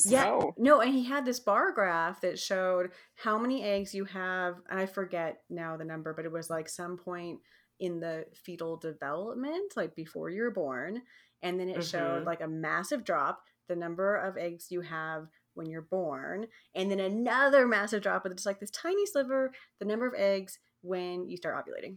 [0.05, 0.55] Yeah, no.
[0.59, 4.57] no, and he had this bar graph that showed how many eggs you have.
[4.71, 7.41] I forget now the number, but it was like some point
[7.79, 11.03] in the fetal development, like before you're born,
[11.43, 11.83] and then it mm-hmm.
[11.83, 16.91] showed like a massive drop, the number of eggs you have when you're born, and
[16.91, 21.29] then another massive drop, with just like this tiny sliver, the number of eggs when
[21.29, 21.97] you start ovulating.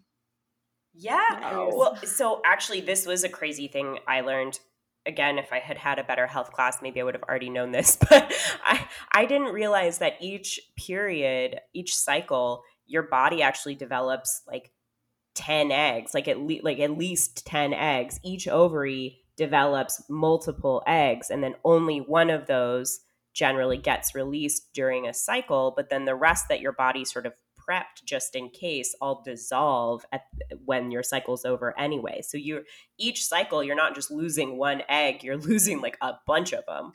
[0.93, 1.67] Yeah.
[1.69, 4.59] Well, so actually, this was a crazy thing I learned
[5.05, 7.71] again, if I had had a better health class, maybe I would have already known
[7.71, 7.97] this.
[8.09, 8.33] But
[8.63, 14.71] I, I didn't realize that each period, each cycle, your body actually develops like
[15.35, 18.19] 10 eggs, like at, le- like at least 10 eggs.
[18.23, 22.99] Each ovary develops multiple eggs, and then only one of those
[23.33, 25.73] generally gets released during a cycle.
[25.75, 27.33] But then the rest that your body sort of
[27.67, 30.25] prepped just in case all dissolve at
[30.65, 32.21] when your cycle's over anyway.
[32.21, 32.63] So you
[32.97, 36.93] each cycle you're not just losing one egg, you're losing like a bunch of them.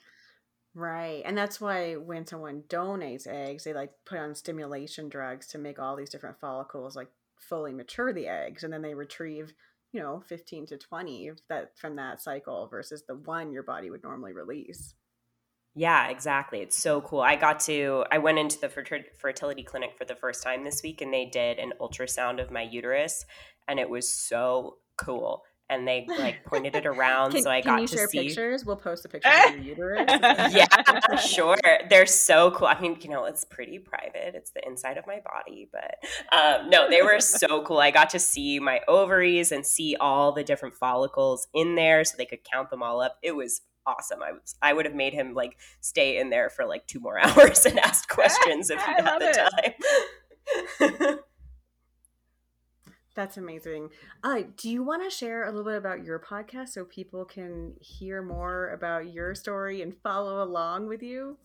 [0.74, 1.22] Right.
[1.24, 5.78] And that's why when someone donates eggs, they like put on stimulation drugs to make
[5.78, 9.54] all these different follicles like fully mature the eggs and then they retrieve,
[9.92, 14.02] you know, 15 to 20 that from that cycle versus the one your body would
[14.02, 14.94] normally release.
[15.78, 16.58] Yeah, exactly.
[16.58, 17.20] It's so cool.
[17.20, 21.00] I got to, I went into the fertility clinic for the first time this week
[21.00, 23.24] and they did an ultrasound of my uterus
[23.68, 25.44] and it was so cool.
[25.70, 28.64] And they like pointed it around, can, so I got to see pictures.
[28.64, 29.64] We'll post the pictures of your
[29.98, 30.06] uterus.
[30.52, 30.66] yeah,
[31.06, 31.58] for sure.
[31.88, 32.66] They're so cool.
[32.66, 34.34] I mean, you know, it's pretty private.
[34.34, 35.96] It's the inside of my body, but
[36.36, 37.78] um, no, they were so cool.
[37.78, 42.16] I got to see my ovaries and see all the different follicles in there, so
[42.18, 43.18] they could count them all up.
[43.22, 44.22] It was awesome.
[44.22, 47.18] I was I would have made him like stay in there for like two more
[47.22, 49.51] hours and ask questions if he had the
[50.86, 51.18] time.
[53.16, 53.89] That's amazing.
[54.22, 57.74] Uh, do you want to share a little bit about your podcast so people can
[57.80, 61.36] hear more about your story and follow along with you?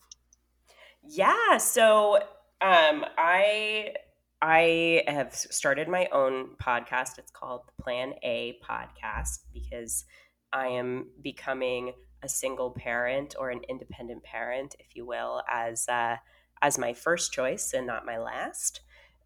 [1.02, 1.58] Yeah.
[1.58, 2.18] So
[2.60, 3.94] um, I
[4.40, 7.18] I have started my own podcast.
[7.18, 10.04] It's called the Plan A Podcast because
[10.52, 11.92] I am becoming
[12.24, 16.16] a single parent or an independent parent, if you will, as uh,
[16.62, 18.80] as my first choice and not my last.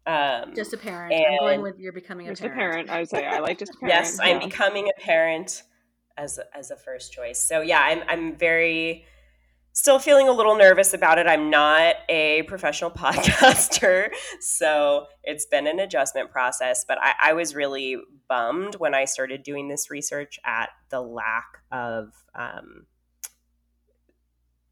[0.05, 1.13] Um, just a parent.
[1.13, 2.57] I'm going with you're becoming a just parent.
[2.57, 2.89] a parent.
[2.89, 3.95] I would say I like just a parent.
[3.95, 4.29] yes, yeah.
[4.29, 5.63] I'm becoming a parent
[6.17, 7.41] as as a first choice.
[7.41, 9.05] So yeah, I'm I'm very
[9.79, 11.25] still feeling a little nervous about it.
[11.25, 14.09] I'm not a professional podcaster,
[14.41, 16.83] so it's been an adjustment process.
[16.85, 17.95] But I, I, was really
[18.27, 22.87] bummed when I started doing this research at the lack of um,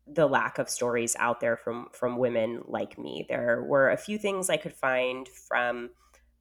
[0.06, 3.26] the lack of stories out there from from women like me.
[3.30, 5.92] There were a few things I could find from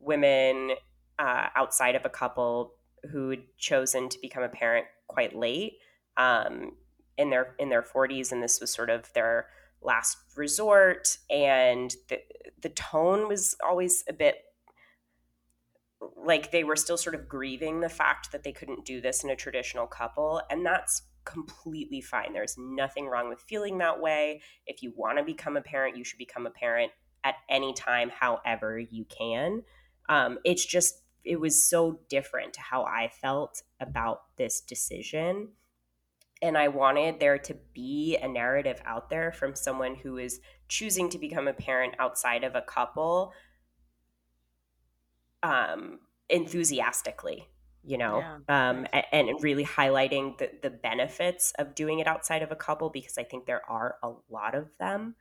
[0.00, 0.72] women
[1.20, 2.74] uh, outside of a couple
[3.12, 5.74] who'd chosen to become a parent quite late.
[6.16, 6.72] Um,
[7.18, 9.46] in their in their 40s and this was sort of their
[9.82, 12.18] last resort and the
[12.60, 14.36] the tone was always a bit
[16.24, 19.30] like they were still sort of grieving the fact that they couldn't do this in
[19.30, 22.32] a traditional couple and that's completely fine.
[22.32, 24.42] There's nothing wrong with feeling that way.
[24.64, 26.92] If you want to become a parent you should become a parent
[27.24, 29.62] at any time however you can.
[30.08, 35.48] Um, it's just it was so different to how i felt about this decision
[36.42, 41.08] and I wanted there to be a narrative out there from someone who is choosing
[41.10, 43.32] to become a parent outside of a couple
[45.42, 47.48] um, enthusiastically,
[47.84, 48.36] you know, yeah.
[48.48, 52.90] um, and, and, really highlighting the, the benefits of doing it outside of a couple
[52.90, 55.14] because I think there are a lot of them.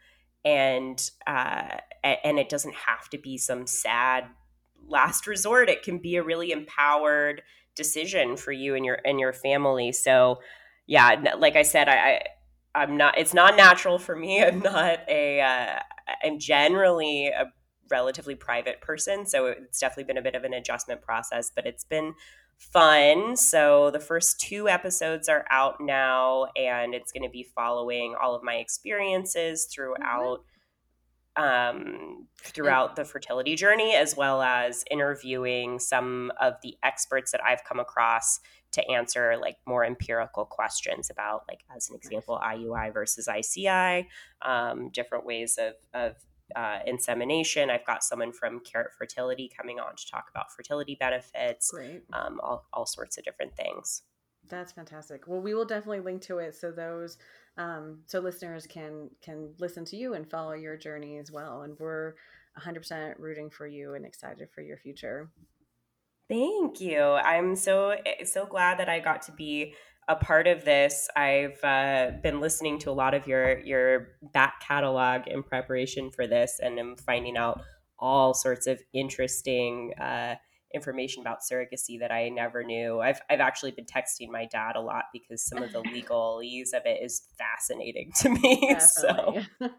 [0.43, 4.25] And uh, and it doesn't have to be some sad
[4.87, 5.69] last resort.
[5.69, 7.41] It can be a really empowered
[7.75, 9.91] decision for you and your and your family.
[9.91, 10.39] So
[10.87, 12.21] yeah, like I said, I, I
[12.75, 13.17] I'm not.
[13.17, 14.43] It's not natural for me.
[14.43, 15.41] I'm not a.
[15.41, 15.79] Uh,
[16.23, 17.51] I'm generally a
[17.89, 21.51] relatively private person, so it's definitely been a bit of an adjustment process.
[21.55, 22.13] But it's been
[22.57, 23.35] fun.
[23.35, 28.35] So the first two episodes are out now, and it's going to be following all
[28.35, 30.39] of my experiences throughout.
[31.37, 37.63] Um, throughout the fertility journey, as well as interviewing some of the experts that I've
[37.65, 38.39] come across
[38.75, 44.07] to answer like more empirical questions about like as an example IUI versus ICI,
[44.41, 46.15] um, different ways of, of
[46.55, 47.69] uh, insemination.
[47.69, 51.73] I've got someone from Carrot Fertility coming on to talk about fertility benefits,
[52.13, 54.03] um, all, all sorts of different things.
[54.47, 55.27] That's fantastic.
[55.27, 57.17] Well, we will definitely link to it so those
[57.57, 61.61] um, so listeners can can listen to you and follow your journey as well.
[61.61, 62.13] And we're
[62.59, 65.29] 100% rooting for you and excited for your future.
[66.29, 67.01] Thank you.
[67.01, 69.73] I'm so eh, so glad that I got to be
[70.07, 71.07] a part of this.
[71.15, 76.27] I've uh, been listening to a lot of your your back catalog in preparation for
[76.27, 77.61] this, and I'm finding out
[77.99, 80.35] all sorts of interesting uh,
[80.75, 82.99] information about surrogacy that I never knew.
[82.99, 86.85] I've I've actually been texting my dad a lot because some of the legalese of
[86.85, 88.75] it is fascinating to me.
[88.79, 89.41] so.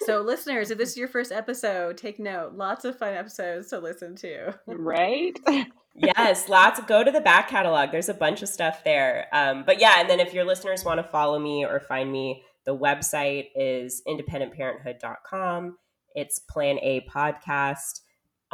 [0.00, 2.54] so listeners, if this is your first episode, take note.
[2.54, 4.54] Lots of fun episodes to listen to.
[4.66, 5.38] Right?
[5.94, 6.80] yes, lots.
[6.86, 7.92] Go to the back catalog.
[7.92, 9.28] There's a bunch of stuff there.
[9.32, 12.42] Um, but yeah, and then if your listeners want to follow me or find me,
[12.64, 15.76] the website is independentparenthood.com.
[16.14, 18.00] It's Plan A Podcast.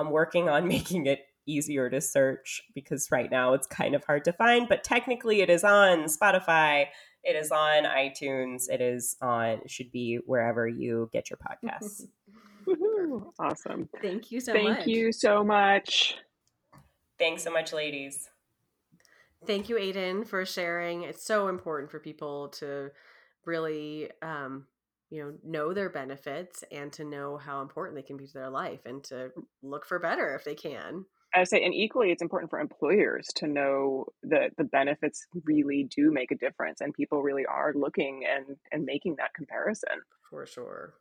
[0.00, 4.24] I'm working on making it easier to search because right now it's kind of hard
[4.24, 6.86] to find, but technically it is on Spotify,
[7.24, 12.06] it is on iTunes, it is on should be wherever you get your podcasts.
[13.38, 13.88] awesome.
[14.00, 14.76] Thank you so Thank much.
[14.78, 16.16] Thank you so much.
[17.18, 18.28] Thanks so much, ladies.
[19.46, 21.02] Thank you, Aiden, for sharing.
[21.02, 22.90] It's so important for people to
[23.44, 24.66] really um,
[25.10, 28.50] you know know their benefits and to know how important they can be to their
[28.50, 29.30] life and to
[29.62, 31.04] look for better if they can.
[31.34, 36.10] I say and equally it's important for employers to know that the benefits really do
[36.10, 40.00] make a difference and people really are looking and and making that comparison.
[40.28, 40.94] For sure.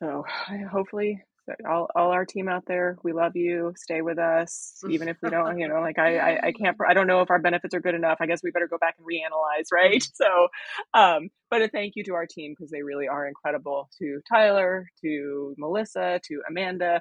[0.00, 0.24] So
[0.70, 1.22] hopefully
[1.68, 5.30] all, all our team out there we love you stay with us even if we
[5.30, 7.80] don't you know like I, I, I can't i don't know if our benefits are
[7.80, 10.02] good enough i guess we better go back and reanalyze right?
[10.14, 10.48] So
[10.94, 14.88] um but a thank you to our team because they really are incredible to tyler
[15.02, 17.00] to melissa to amanda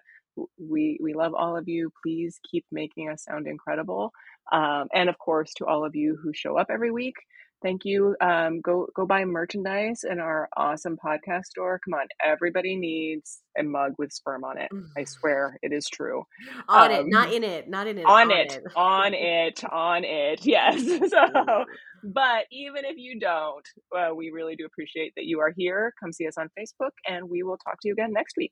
[0.57, 4.11] we we love all of you please keep making us sound incredible
[4.51, 7.15] um, and of course to all of you who show up every week
[7.63, 8.15] thank you.
[8.21, 11.79] Um, go go buy merchandise in our awesome podcast store.
[11.83, 14.69] Come on, everybody needs a mug with sperm on it.
[14.97, 15.09] I mm.
[15.09, 16.23] swear it is true.
[16.67, 18.05] On um, it, not in it, not in it.
[18.05, 18.63] On, on it, it.
[18.75, 20.45] on it, on it.
[20.53, 20.83] Yes.
[21.09, 21.65] So,
[22.03, 23.65] but even if you don't,
[23.97, 25.93] uh, we really do appreciate that you are here.
[26.01, 28.51] Come see us on Facebook, and we will talk to you again next week.